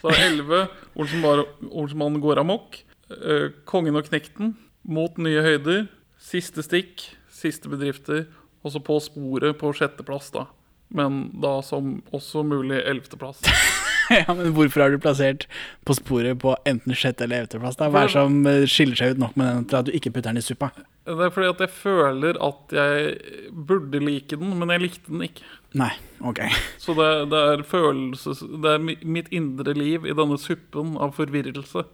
[0.00, 0.58] Så er 11
[1.00, 2.76] Olsenbar- Olsenmannen går amok.
[3.10, 4.52] eh, Kongen og knekten
[4.86, 5.88] mot nye høyder.
[6.22, 7.02] Siste stikk,
[7.34, 8.26] siste bedrifter.
[8.64, 10.46] Og så på sporet på sjetteplass, da.
[10.94, 13.42] Men da som også mulig ellevteplass.
[14.14, 15.46] ja, men hvorfor er du plassert
[15.88, 17.78] På sporet på enten sjette eller ellevteplass?
[17.80, 20.12] Hva er det som eh, skiller seg ut nok med den til at du ikke
[20.14, 20.70] putter den i suppa?
[21.04, 25.26] Det er fordi at jeg føler at jeg burde like den, men jeg likte den
[25.26, 25.50] ikke.
[25.76, 25.90] Nei,
[26.22, 26.40] ok.
[26.84, 28.40] Så det, det er følelses...
[28.40, 31.84] Det er mitt indre liv i denne suppen av forvirrelse.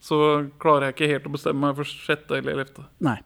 [0.00, 0.20] Så
[0.62, 2.86] klarer jeg ikke helt å bestemme meg for sjette eller ellevte.
[3.04, 3.18] Nei.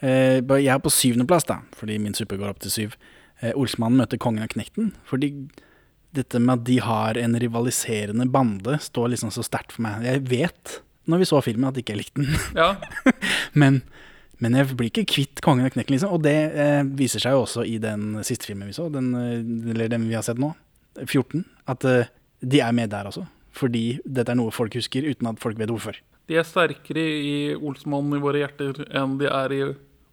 [0.00, 2.96] Eh, jeg er på syvendeplass, da, fordi min suppe går opp til syv.
[3.42, 4.92] Eh, Olsmannen møter kongen av Knekten.
[5.08, 5.32] Fordi
[6.16, 10.04] dette med at de har en rivaliserende bande, står liksom så sterkt for meg.
[10.06, 10.78] Jeg vet,
[11.10, 12.38] når vi så filmen, at jeg ikke likte den.
[12.56, 12.74] Ja,
[13.60, 13.82] Men,
[14.42, 16.12] men jeg blir ikke kvitt kongen av Knekken, liksom.
[16.16, 19.72] Og det eh, viser seg jo også i den siste filmen vi så, den, eh,
[19.74, 20.52] eller den vi har sett nå,
[21.04, 22.12] 14, at eh,
[22.44, 23.26] de er med der også.
[23.56, 25.96] Fordi dette er noe folk husker, uten at folk vet hvorfor.
[26.28, 29.60] De er sterkere i Olsmannen i våre hjerter enn de er i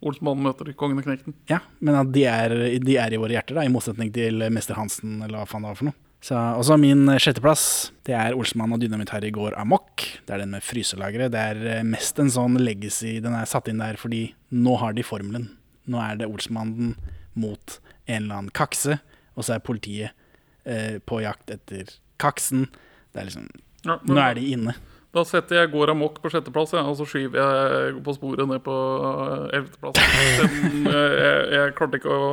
[0.04, 1.34] Olsmannen møter kongen og knekten.
[1.48, 2.52] Ja, men at de er,
[2.84, 5.70] de er i våre hjerter, da, i motsetning til Mester Hansen, eller hva faen det
[5.72, 5.98] var for noe.
[6.24, 7.64] Så, også min sjetteplass,
[8.08, 10.06] det er Olsmann og Dynamitt-Harry går amok.
[10.24, 11.32] Det er den med fryselageret.
[11.34, 13.18] Det er eh, mest en sånn legacy.
[13.24, 14.22] Den er satt inn der fordi
[14.56, 15.50] nå har de formelen.
[15.84, 16.94] Nå er det Olsmannen
[17.36, 18.96] mot en eller annen kakse,
[19.36, 20.16] og så er politiet
[20.64, 22.68] eh, på jakt etter kaksen.
[23.12, 23.50] Det er liksom
[23.84, 24.74] Ja, men- Nå er de inne.
[25.14, 28.62] Da setter jeg går amok på sjetteplass, ja, og så skyver jeg på sporet ned
[28.66, 30.02] på eh, ellevteplass.
[30.02, 32.28] Eh, Jeg, jeg klarte ikke å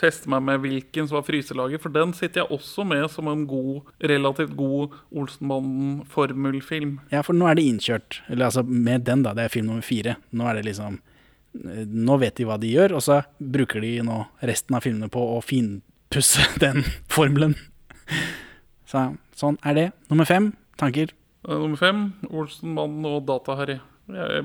[0.00, 3.42] feste meg med hvilken som var fryselaget, for den sitter jeg også med som en
[3.48, 6.98] god, relativt god Olsenbanden-formelfilm.
[7.12, 8.20] Ja, for nå er det innkjørt.
[8.28, 9.34] Eller altså med den, da.
[9.36, 10.16] Det er film nummer fire.
[10.32, 13.96] Nå er det liksom eh, Nå vet de hva de gjør, og så bruker de
[14.06, 17.56] nå resten av filmene på å finpusse den formelen.
[18.90, 19.08] Så
[19.38, 19.88] sånn er det.
[20.12, 21.12] Nummer fem, tanker.
[21.48, 23.78] Eh, Nummer fem, Olsenmannen og Data-Harry.
[24.10, 24.42] Jeg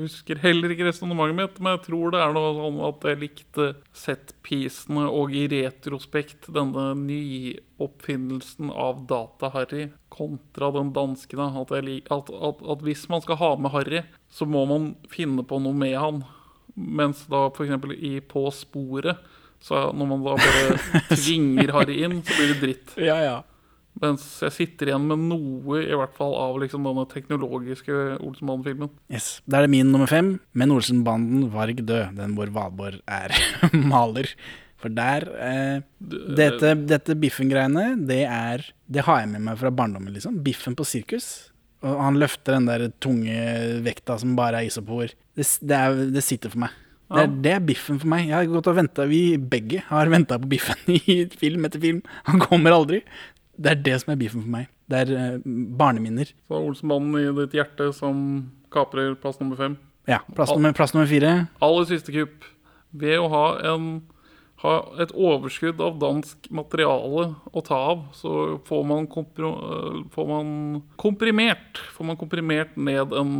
[0.00, 3.66] husker heller ikke resonnementet mitt, men jeg tror det er noe sånn at jeg likte
[4.00, 11.50] set-piecene og i retrospekt denne nyoppfinnelsen av Data-Harry kontra den danskene.
[11.60, 15.60] At, at, at, at hvis man skal ha med Harry, så må man finne på
[15.60, 16.24] noe med han.
[16.74, 17.76] Mens da f.eks.
[18.00, 19.20] i På sporet,
[19.62, 20.78] så når man da bare
[21.20, 22.96] tvinger Harry inn, så blir det dritt.
[23.04, 23.42] Ja, ja.
[24.02, 28.90] Mens jeg sitter igjen med noe i hvert fall av liksom denne teknologiske Olsenbanden-filmen.
[29.12, 29.38] Yes.
[29.46, 32.16] Da er det min nummer fem, men Olsenbanden Varg død.
[32.18, 33.34] Den hvor Valborg er
[33.92, 34.32] maler.
[34.82, 35.78] For der eh,
[36.36, 40.42] Dette, dette Biffen-greiene, det er Det har jeg med meg fra barndommen, liksom.
[40.44, 41.52] Biffen på sirkus.
[41.84, 43.36] Og han løfter den der tunge
[43.84, 45.12] vekta som bare er isopor.
[45.36, 46.80] Det, det, er, det sitter for meg.
[47.14, 48.24] Det er, det er biffen for meg.
[48.30, 52.00] Jeg har gått og ventet, Vi begge har venta på biffen i film etter film.
[52.30, 53.02] Han kommer aldri.
[53.56, 54.70] Det er det som er beefen for meg.
[54.90, 55.36] Det er eh,
[55.78, 56.30] barneminner.
[56.48, 58.16] Så Olsenmannen i ditt hjerte som
[58.74, 59.76] kaprer plass nummer fem.
[60.10, 60.20] Ja.
[60.36, 61.34] Plass nummer, plass nummer fire.
[61.64, 62.44] Aller siste kupp.
[62.94, 64.02] Ved å ha, en,
[64.64, 68.32] ha et overskudd av dansk materiale å ta av, så
[68.66, 73.30] får man, øh, får man komprimert Får man komprimert ned en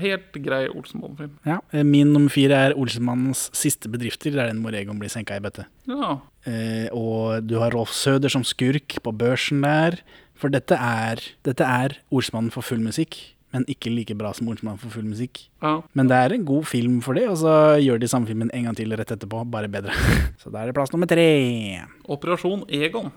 [0.00, 1.32] helt grei Olsenmannen-film.
[1.48, 1.60] Ja.
[1.72, 4.30] eh, Min nummer fire er Olsenmannens siste bedrifter.
[4.30, 5.66] Det er den Moregon Egon blir senka i bøtte.
[5.90, 6.20] Ja.
[6.46, 9.98] Eh, og du har Rolf Søder som skurk på børsen der.
[10.40, 13.18] For dette er, dette er Olsmannen for full musikk,
[13.54, 15.42] men ikke like bra som Olsmannen for full musikk.
[15.62, 15.80] ja.
[15.92, 18.68] Men det er en god film for det, og så gjør de samme filmen en
[18.68, 19.94] gang til rett etterpå, bare bedre.
[20.42, 21.26] Så da er det plass nummer tre.
[22.08, 23.10] Operasjon Egon.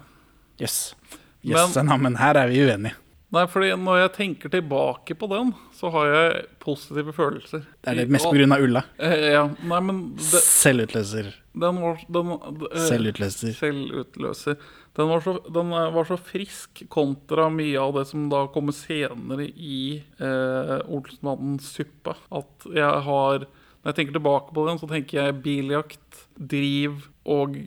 [0.59, 0.95] Jøss.
[1.03, 1.19] Yes.
[1.43, 2.95] Jøss, yes, men her er vi uenige.
[3.34, 7.63] Nei, fordi når jeg tenker tilbake på den, så har jeg positive følelser.
[7.81, 8.84] Det Er det mest av Ulla?
[8.99, 9.47] Eh, Ja.
[9.63, 11.31] Nei, men det, Selvutløser.
[11.57, 13.55] den var den, eh, Selvutløser.
[13.57, 14.57] Selvutløser.
[14.93, 18.71] Den var, så, den eh, var så frisk kontra mye av det som da kommer
[18.77, 22.13] senere i eh, Olsenmannens suppe.
[22.31, 23.47] At jeg har
[23.84, 27.57] Når jeg tenker tilbake på den, så tenker jeg biljakt, driv og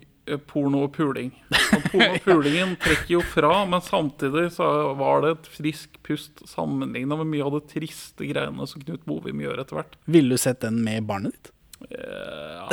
[0.50, 1.30] porno og puling.
[1.76, 4.68] Og porno og pulingen trekker jo fra, men samtidig så
[4.98, 9.40] var det et frisk pust sammenligna med mye av det triste greiene som Knut Bovim
[9.44, 9.98] gjør etter hvert.
[10.10, 11.52] Ville du sett den med barnet ditt?
[11.92, 12.66] Ja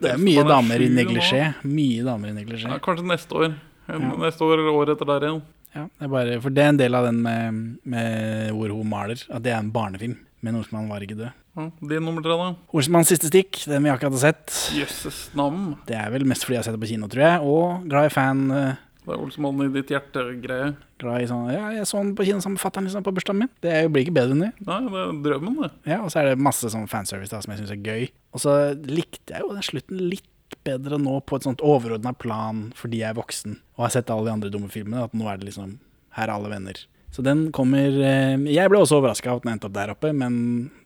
[0.00, 1.42] Det er mye damer i neglisjé.
[1.68, 2.70] Mye damer i neglisjé.
[2.72, 3.50] Ja, kanskje neste år.
[3.88, 5.42] Neste år eller året etter der igjen.
[5.74, 8.88] Ja, det er bare, for det er en del av den med, med hvor hun
[8.88, 10.16] maler, at det er en barnefilm.
[10.40, 11.32] Men Olsmann var ikke død.
[11.58, 12.52] Ja, din nummer tre, da?
[12.78, 14.52] Olsmanns siste stikk, den vi akkurat har sett.
[14.76, 15.72] Jøsses navn.
[15.88, 17.40] Det er vel mest fordi jeg har sett det på kino, tror jeg.
[17.42, 18.44] Og glad i fan.
[18.54, 18.76] eh,
[19.08, 20.68] Det er Olsmann i ditt hjerte-greie.
[21.02, 23.42] Glad i sånn Ja, jeg så den på kino sammen med fatter'n liksom, på bursdagen
[23.42, 23.50] min.
[23.64, 24.52] Det blir ikke bedre enn det.
[24.68, 25.70] Nei, det er drømmen, det.
[25.90, 28.08] Ja, Og så er det masse sånn fanservice da, som jeg syns er gøy.
[28.34, 28.54] Og så
[28.86, 30.26] likte jeg jo den slutten litt
[30.68, 34.28] bedre nå på et sånt overordna plan fordi jeg er voksen og har sett alle
[34.28, 35.06] de andre dumme filmene.
[35.08, 35.78] At nå er det liksom
[36.18, 36.78] Her er alle venner.
[37.14, 40.34] Så den kommer eh, Jeg ble også overraska at den endte opp der oppe, men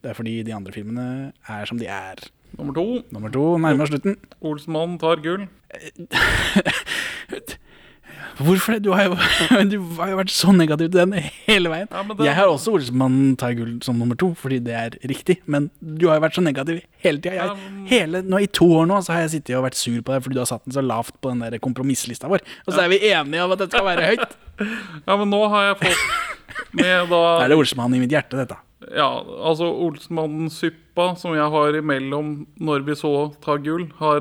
[0.02, 1.06] det er fordi de andre filmene
[1.50, 2.22] er som de er.
[2.58, 2.86] Nummer to.
[3.14, 4.18] Nummer to nærmer slutten.
[4.44, 5.48] Olsenmannen tar gull.
[8.38, 8.82] Hvorfor det?
[8.84, 9.16] Du har jo,
[9.72, 11.12] du har jo vært så negativ til den
[11.46, 11.88] hele veien.
[11.92, 15.38] Ja, det- Jeg har også Olsmannen tar gull som nummer to, fordi det er riktig.
[15.46, 17.50] Men du har jo vært så negativ hele tida.
[18.22, 20.34] Nå, I to år nå så har jeg sittet og vært sur på deg fordi
[20.38, 22.40] du har satt den så lavt på den der kompromisslista vår.
[22.66, 24.28] Og så er vi enige om at det skal være høyt.
[25.08, 28.58] Ja, men nå har jeg fått med da er det Olsmannen i mitt hjerte, dette.
[28.94, 29.08] Ja,
[29.48, 29.70] altså
[30.92, 34.20] Olsmannen-suppa som jeg har imellom når vi så tar gull, har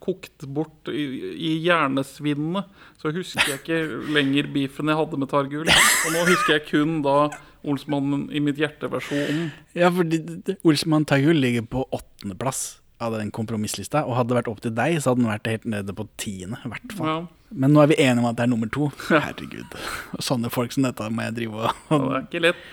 [0.00, 2.64] kokt bort i, i hjernesvinnet.
[3.00, 5.68] Så husker jeg ikke lenger beefen jeg hadde med Targul.
[5.68, 7.30] Og nå husker jeg kun da
[7.62, 9.50] Olsmannen i mitt hjerte-versjonen.
[9.76, 10.22] Ja, fordi
[10.64, 14.06] Olsmann Targul ligger på åttendeplass av den kompromisslista.
[14.06, 16.60] Og hadde det vært opp til deg, så hadde den vært helt nede på tiende.
[16.64, 17.10] i hvert fall.
[17.10, 17.18] Ja,
[17.50, 18.88] Men nå er vi enige om at det er nummer to.
[19.10, 19.76] Herregud.
[20.20, 22.64] Sånne folk som dette må jeg drive og det er ikke lett.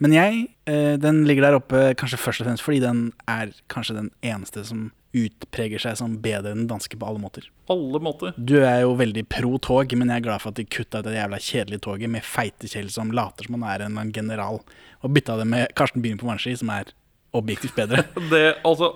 [0.00, 3.98] Men jeg, eh, den ligger der oppe kanskje først og fremst fordi den er kanskje
[3.98, 7.48] den eneste som utpreger seg som bedre enn danske på alle måter.
[7.72, 8.32] Alle måter.
[8.38, 11.08] Du er jo veldig pro tog, men jeg er glad for at de kutta ut
[11.08, 14.62] det jævla kjedelige toget med feite Kjell som later som han er en general,
[15.02, 16.94] og bytta det med Karsten Byen på vannski, som er
[17.34, 18.04] objektivt bedre.
[18.32, 18.88] Det, altså,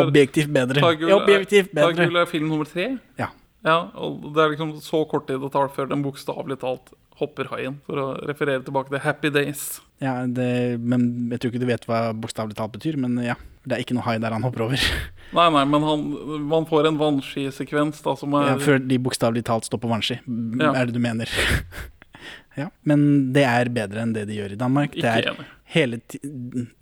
[0.00, 0.80] Objektivt bedre.
[0.80, 1.94] Tagul, objektivt bedre.
[2.00, 2.94] Tagul er film nummer tre.
[3.20, 3.30] Ja.
[3.64, 7.50] Ja, og det er liksom så kort tid det tar før den bokstavelig talt hopper
[7.52, 9.82] haien, for å referere tilbake til Happy Days.
[10.00, 13.36] Ja, det, men Jeg tror ikke du vet hva bokstavelig talt betyr, men ja.
[13.68, 14.80] Det er ikke noe hai der han hopper over.
[15.36, 16.04] Nei, nei, men han,
[16.48, 20.16] man får en vannskisekvens da, som er Ja, før de bokstavelig talt står på vannski,
[20.58, 20.72] Ja.
[20.72, 21.28] er det du mener.
[22.60, 24.96] ja, Men det er bedre enn det de gjør i Danmark.
[24.96, 25.44] Ikke det er
[25.76, 26.00] hele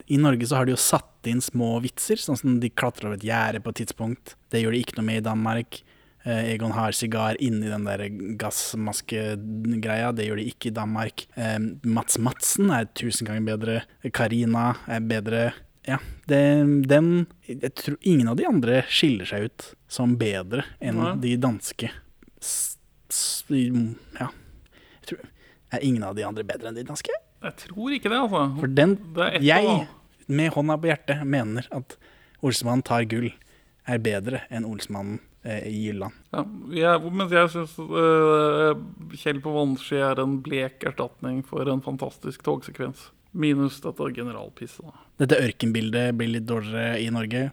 [0.09, 3.19] I Norge så har de jo satt inn små vitser, sånn som de klatrer over
[3.19, 4.37] et gjerde på et tidspunkt.
[4.49, 5.83] Det gjør de ikke noe med i Danmark.
[6.29, 8.03] Eh, Egon har sigar inni den der
[8.37, 10.11] gassmaskegreia.
[10.13, 11.25] Det gjør de ikke i Danmark.
[11.41, 11.57] Eh,
[11.89, 13.77] Mats Madsen er tusen ganger bedre.
[14.13, 15.47] Karina er bedre.
[15.89, 15.97] Ja,
[16.29, 16.41] det,
[16.91, 21.15] den Jeg tror ingen av de andre skiller seg ut som bedre enn ja.
[21.17, 21.89] de danske.
[22.45, 22.77] S,
[23.09, 24.29] s, ja.
[24.29, 25.25] Jeg tror,
[25.73, 27.15] er ingen av de andre bedre enn de danske?
[27.41, 28.45] Jeg tror ikke det, altså.
[28.59, 28.99] For den
[29.41, 29.81] Jeg,
[30.29, 31.97] med hånda på hjertet, mener at
[32.45, 33.31] Olsmannen tar gull
[33.89, 35.23] er bedre enn Olsmannen
[35.69, 36.17] i Jylland.
[36.35, 36.45] Ja,
[36.77, 37.77] jeg, mens jeg syns
[39.19, 43.09] Kjell på vannski er en blek erstatning for en fantastisk togsekvens.
[43.39, 45.05] Minus dette generalpisset, da.
[45.21, 47.49] Dette ørkenbildet blir litt dårligere i Norge.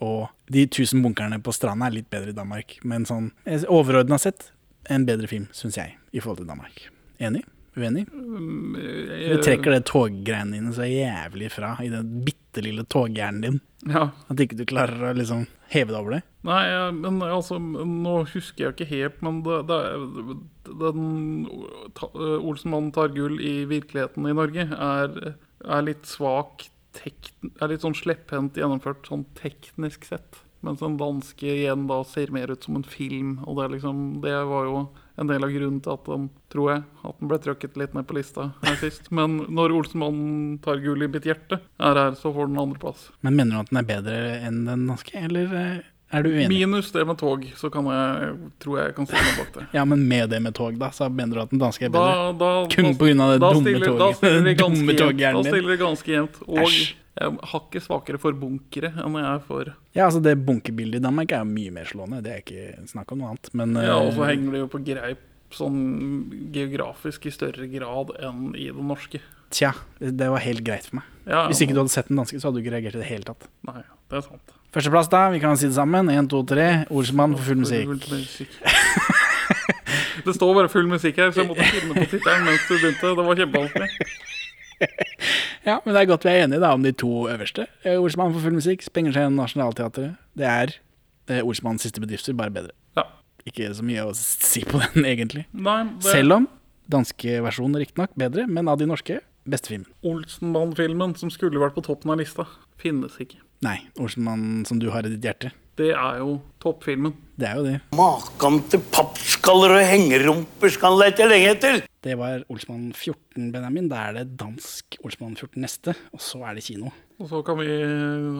[0.00, 2.78] Og de tusen bunkerne på stranda er litt bedre i Danmark.
[2.88, 3.30] Men sånn
[3.68, 4.50] overordna sett
[4.90, 6.86] en bedre film, syns jeg, i forhold til Danmark.
[7.20, 7.44] Enig?
[7.78, 8.06] Uenig?
[8.10, 13.60] Du trekker det toggreiene dine så jævlig fra i den bitte lille toghjernen din.
[13.86, 14.08] Ja.
[14.28, 16.22] At ikke du klarer å liksom heve deg over det.
[16.48, 16.64] Nei,
[16.96, 19.78] men altså Nå husker jeg ikke helt, men det, det,
[20.82, 21.46] den
[22.40, 25.18] Olsenmannen tar gull i virkeligheten i Norge er,
[25.62, 26.66] er litt svak
[27.06, 30.40] Er litt sånn slepphendt gjennomført sånn teknisk sett.
[30.66, 33.38] Mens den danske igjen da ser mer ut som en film.
[33.46, 34.82] Og det, liksom, det var jo
[35.20, 38.06] en del av grunnen til at den, tror jeg, at den ble trykket litt ned
[38.08, 39.10] på lista her sist.
[39.12, 43.10] Men når Olsenmannen tar gull i mitt hjerte er her, så får den andreplass.
[43.26, 46.48] Men mener du at den er bedre enn den norske, eller eh, er du uenig?
[46.50, 48.30] Minus det med tog, så kan jeg,
[48.62, 49.66] tror jeg jeg kan stille meg bak det.
[49.78, 52.32] Ja, men med det med tog, da, så mener du at den danske er bedre?
[52.32, 53.28] da, da- Kun pga.
[53.32, 54.00] det da dumme stiller- toget.
[54.04, 54.96] Da stiller det ganske
[55.50, 56.40] stiller ganske jevnt.
[56.48, 56.80] Og Æsj.
[57.20, 61.04] jeg har ikke svakere for bunkere enn jeg er for Ja, altså Det bunkebildet i
[61.04, 62.22] Danmark er mye mer slående.
[62.22, 63.50] Det er ikke snakk om noe annet.
[63.54, 65.80] Men Ja, og så eh, henger det jo på greip sånn
[66.54, 69.18] geografisk i større grad enn i det norske.
[69.50, 71.06] tja, det var helt greit for meg.
[71.26, 73.08] Ja, Hvis ikke du hadde sett den danske, så hadde du ikke reagert i det
[73.10, 73.48] hele tatt.
[73.66, 74.52] Nei, det er sant.
[74.74, 75.24] Førsteplass, da.
[75.34, 76.10] Vi kan si det sammen.
[76.12, 76.84] Én, to, tre.
[76.94, 77.90] Olsmann for full musikk.
[80.24, 83.14] Det står bare full musikk her, så jeg måtte finne på tittelen mens du begynte.
[83.16, 83.90] Det var kjempevanskelig.
[85.60, 87.66] Ja, men det er godt vi er enige da om de to øverste.
[87.84, 90.14] Eh, Olsmann for full musikk, Spenger seg gjennom Nationaltheatret.
[90.40, 90.72] Det er
[91.28, 92.72] eh, Olsmanns siste bedrifter, bare bedre.
[92.96, 93.04] Ja.
[93.44, 95.44] Ikke så mye å si på den, egentlig.
[95.52, 96.48] Nei, det Selv om
[96.90, 99.90] danske versjon riktignok bedre, men av de norske beste filmen.
[100.00, 102.48] Olsenmann-filmen som skulle vært på toppen av lista,
[102.80, 103.42] finnes ikke.
[103.60, 105.50] Nei, Olsenmann som du har i ditt hjerte.
[105.76, 107.12] Det er jo toppfilmen.
[107.36, 107.74] Det er jo det.
[107.96, 111.82] Makan til pappskaller og hengerumper skal han lete lenge etter.
[112.00, 113.90] Det var Olsmann 14, Benjamin.
[113.92, 116.92] Da er det dansk Olsmann 14 neste, og så er det kino.
[117.20, 117.68] Og så kan vi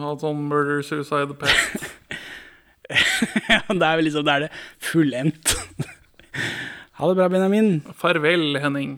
[0.01, 1.89] ha sånn murder, suicide, pest.
[2.91, 4.49] Ja, det er vel liksom, det er det
[4.83, 5.53] fullendt.
[6.97, 7.77] ha det bra, Benjamin.
[7.95, 8.97] Farvel, Henning.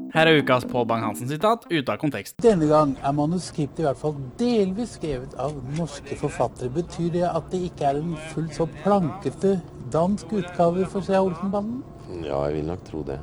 [0.11, 2.35] Her er ukas Pål Bang-Hansen-sitat ute av kontekst.
[2.43, 6.67] Denne gang er manuskriptet i hvert fall delvis skrevet av norske forfattere.
[6.75, 9.53] Betyr det at det ikke er en fullt så plankete
[9.93, 11.79] dansk utgave for Svea Olsen-banden?
[12.27, 13.21] Ja, jeg vil nok tro det.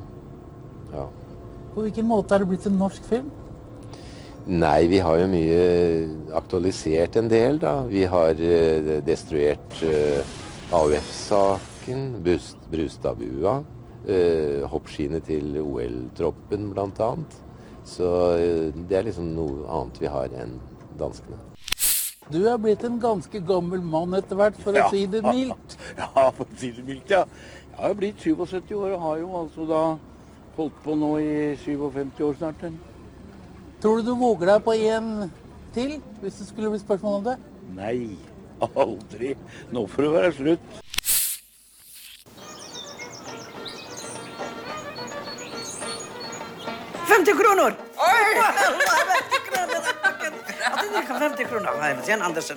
[0.94, 1.04] Ja.
[1.74, 3.28] På hvilken måte er det blitt en norsk film?
[4.48, 5.62] Nei, vi har jo mye
[6.40, 7.82] aktualisert en del, da.
[7.84, 10.22] Vi har eh, destruert eh,
[10.72, 13.58] AUF-saken, Brust- Brustadbua,
[14.06, 17.10] eh, hoppskiene til OL-troppen bl.a.
[17.88, 20.58] Så eh, det er liksom noe annet vi har enn
[21.00, 21.40] danskene.
[22.28, 25.78] Du er blitt en ganske gammel mann etter hvert, for å si det mildt.
[25.98, 27.24] Ja, for å si det mildt, ja.
[27.72, 29.82] Jeg har jo blitt 77 år og har jo altså da
[30.58, 32.64] holdt på nå i 57 år snart.
[33.80, 35.30] Tror du du våger deg på en
[35.74, 37.36] til, hvis det skulle bli spørsmål om det?
[37.76, 38.18] Nei,
[38.74, 39.34] aldri.
[39.72, 40.87] Nå får det være slutt.
[51.18, 52.02] 50 kroner.
[52.06, 52.56] زين اندرسن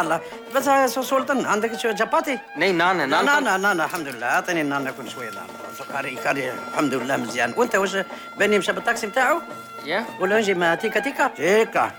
[0.00, 0.20] الله
[0.54, 5.30] بس سلطان عندك شباتي؟ ني نانا نانا نانا نانا الحمد لله اعطيني نانا كل شويه
[5.30, 7.96] نانا قاري قاري الحمد لله مزيان وانت واش
[8.38, 9.40] باني مشى بالطاكسي نتاعو؟
[9.86, 11.92] يا ولا نجي مع تيكا تيكا؟ تيكا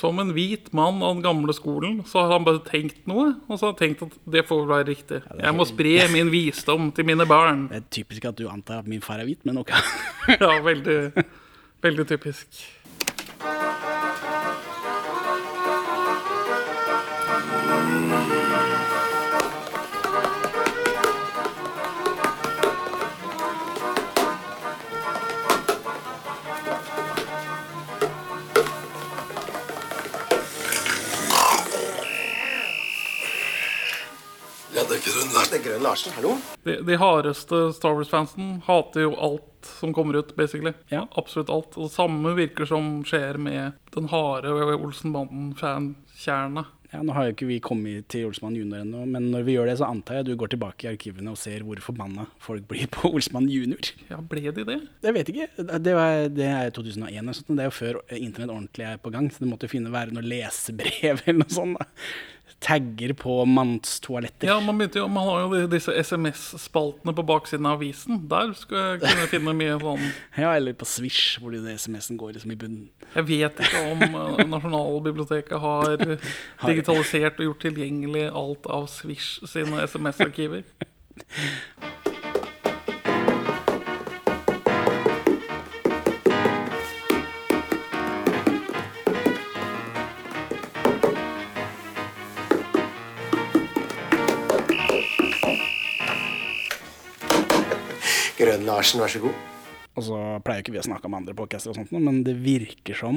[0.00, 3.30] Som en hvit mann av den gamle skolen, så har han bare tenkt noe.
[3.48, 5.22] Og så har han tenkt at det får være riktig.
[5.40, 7.64] Jeg må spre min visdom til mine barn.
[7.70, 9.72] Det er typisk at du antar at min far er hvit, men ok.
[10.42, 10.98] ja, veldig,
[11.86, 12.60] veldig typisk.
[35.48, 36.12] Det er Grønn Larsen.
[36.18, 36.34] Hallo?
[36.66, 40.74] De, de hardeste Star Wars-fansen hater jo alt som kommer ut, basically.
[40.92, 41.06] Ja.
[41.16, 41.76] Absolutt alt.
[41.78, 46.66] Og det samme virker som skjer med den harde Olsenbanden-fankjerna.
[46.88, 49.68] Ja, Nå har jo ikke vi kommet til Olsmann junior ennå, men når vi gjør
[49.68, 52.88] det, så antar jeg du går tilbake i arkivene og ser hvor forbanna folk blir
[52.94, 53.90] på Olsmann junior.
[54.08, 54.78] Ja, ble de det?
[55.04, 55.48] Jeg vet ikke.
[55.58, 59.12] Det, var, det er 2001, eller sånt, det er jo før internett ordentlig er på
[59.12, 61.76] gang, så det måtte jo finne være noe lesebrev eller noe sånt.
[61.76, 61.88] da.
[62.64, 64.48] Tagger på mannstoaletter.
[64.50, 68.22] Ja, man, jo, man har jo disse SMS-spaltene på baksiden av avisen.
[68.30, 70.06] Der skulle jeg kunne finne mye sånn
[70.42, 72.88] Ja, eller på Swish, hvor SMS-en går liksom i bunnen.
[73.14, 75.96] Jeg vet ikke om eh, Nasjonalbiblioteket har
[76.68, 80.66] digitalisert og gjort tilgjengelig alt av Swish sine SMS-arkiver.
[98.38, 99.38] Grønn Larsen, vær så god.
[99.98, 100.16] Og så
[100.46, 103.16] pleier ikke vi å snakke med andre podcaster og sånt, men det virker som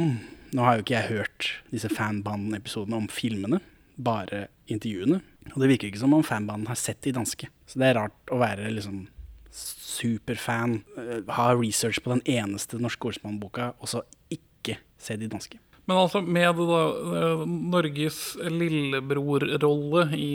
[0.52, 3.62] Nå har jo ikke jeg hørt disse fanbanden-episodene om filmene,
[3.96, 5.22] bare intervjuene.
[5.54, 7.48] Og det virker ikke som om fanbanden har sett de danske.
[7.70, 9.06] Så det er rart å være liksom
[9.54, 15.62] superfan, eh, ha research på den eneste norske Olsmann-boka, og så ikke se de danske.
[15.88, 16.82] Men altså, med da,
[17.22, 20.34] eh, Norges lillebror-rolle i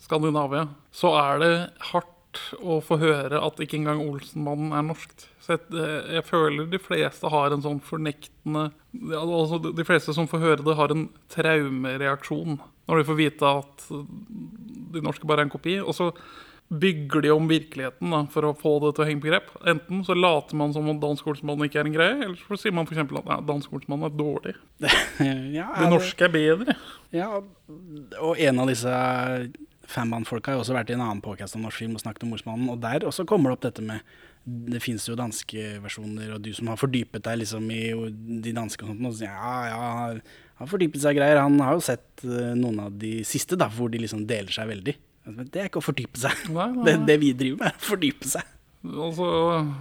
[0.00, 1.52] Skandinavia, så er det
[1.90, 2.14] hardt
[2.58, 5.28] å få høre at ikke engang Olsenmannen er norskt.
[5.44, 8.68] Så jeg, eh, jeg føler de fleste har en sånn fornektende
[8.98, 12.56] altså De fleste som får høre det, har en traumereaksjon
[12.88, 15.76] når de får vite at de norske bare er en kopi.
[15.82, 16.08] Og så
[16.68, 19.48] bygger de om virkeligheten da, for å få det til å henge på grep.
[19.72, 22.74] Enten så later man som om dansk Olsenmann ikke er en greie, eller så sier
[22.76, 23.00] man f.eks.
[23.06, 24.54] at ja, dansk Olsenmann er dårlig.
[25.58, 26.76] ja, Det norske er bedre.
[27.14, 27.30] Ja,
[28.20, 28.92] og en av disse
[29.88, 32.34] fanband-folka har jo også vært i en annen påkast om norsk film og snakket om
[32.34, 34.00] Morsmannen, og der også kommer det opp dette med
[34.48, 37.82] det finnes jo danske versjoner, og du som har fordypet deg liksom i
[38.40, 40.22] de danske og sånt, og så ja, ja, har-
[40.70, 41.40] fordypet seg greier.
[41.42, 44.70] Han har jo sett eh, noen av de siste, da, hvor de liksom deler seg
[44.70, 44.94] veldig.
[45.28, 46.32] Men Det er ikke å fordype seg.
[46.54, 47.06] Nei, nei, Det, nei.
[47.10, 48.54] det vi driver med, er å fordype seg.
[48.88, 49.28] Altså,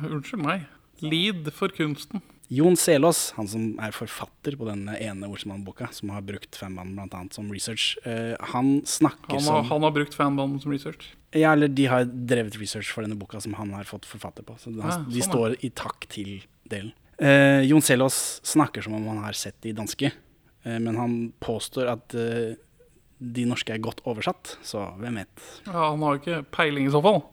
[0.10, 0.68] unnskyld meg.
[1.06, 2.22] Lid for kunsten.
[2.48, 7.36] Jon Selås, han som er forfatter på denne ene Olsmann-boka, som har brukt fanbanden annet
[7.36, 11.10] som research, uh, han snakker Han som han har brukt fanbanden som research.
[11.36, 14.56] Ja, eller de har drevet research for denne boka som han har fått forfatter på.
[14.62, 16.32] Så de, sånn, de sånn, står i takk til
[16.72, 16.96] delen.
[17.20, 21.92] Uh, Jon Selås snakker som om han har sett de danske, uh, men han påstår
[21.98, 22.16] at
[23.18, 25.48] de norske er godt oversatt, så hvem vet.
[25.66, 27.24] Ja, Han har jo ikke peiling i så fall.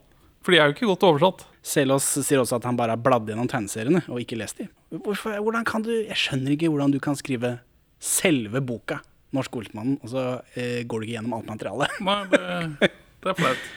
[0.44, 1.44] For de er jo ikke godt oversatt.
[1.64, 4.66] Selås sier også at han bare har bladd gjennom tegneseriene og ikke lest de.
[5.02, 7.58] Hvorfor, hvordan kan du, Jeg skjønner ikke hvordan du kan skrive
[8.00, 9.00] selve boka,
[9.34, 10.24] 'Norsk Olsmannen', og så
[10.54, 11.96] eh, går du ikke gjennom alt materialet.
[12.04, 12.90] Nei, det,
[13.24, 13.70] det er flaut.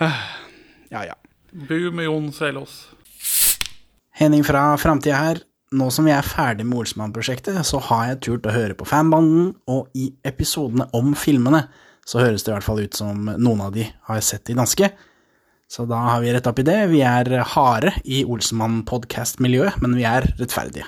[0.86, 1.16] Ja, ja.
[1.50, 2.86] Bu med Jon Selås.
[4.14, 5.40] Henning fra Framtida her.
[5.74, 9.48] Nå som vi er ferdig med Olsmann-prosjektet, så har jeg turt å høre på fanbanden,
[9.66, 11.64] og i episodene om filmene
[12.06, 14.92] så høres det i hvert fall ut som noen av de har sett de danske.
[15.70, 16.78] Så da har vi rett opp i det.
[16.92, 20.86] Vi er harde i Olsemann-podkast-miljøet, men vi er rettferdige.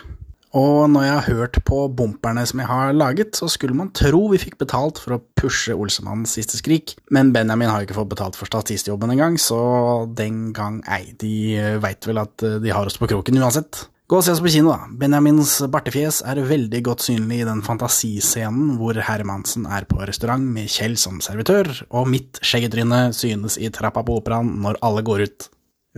[0.56, 4.22] Og når jeg har hørt på bumperne som jeg har laget, så skulle man tro
[4.32, 8.38] vi fikk betalt for å pushe Olsemannens siste skrik, men Benjamin har ikke fått betalt
[8.38, 9.60] for statistjobben engang, så
[10.08, 11.12] den gang ei.
[11.20, 11.34] De
[11.82, 13.84] veit vel at de har oss på kroken uansett.
[14.08, 14.86] Gå og se oss på kino, da.
[14.96, 20.70] Benjamins bartefjes er veldig godt synlig i den fantasiscenen hvor Hermansen er på restaurant med
[20.72, 25.48] Kjell som servitør, og mitt skjeggetryne synes i trappa på operaen når alle går ut.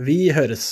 [0.03, 0.65] Vi høres.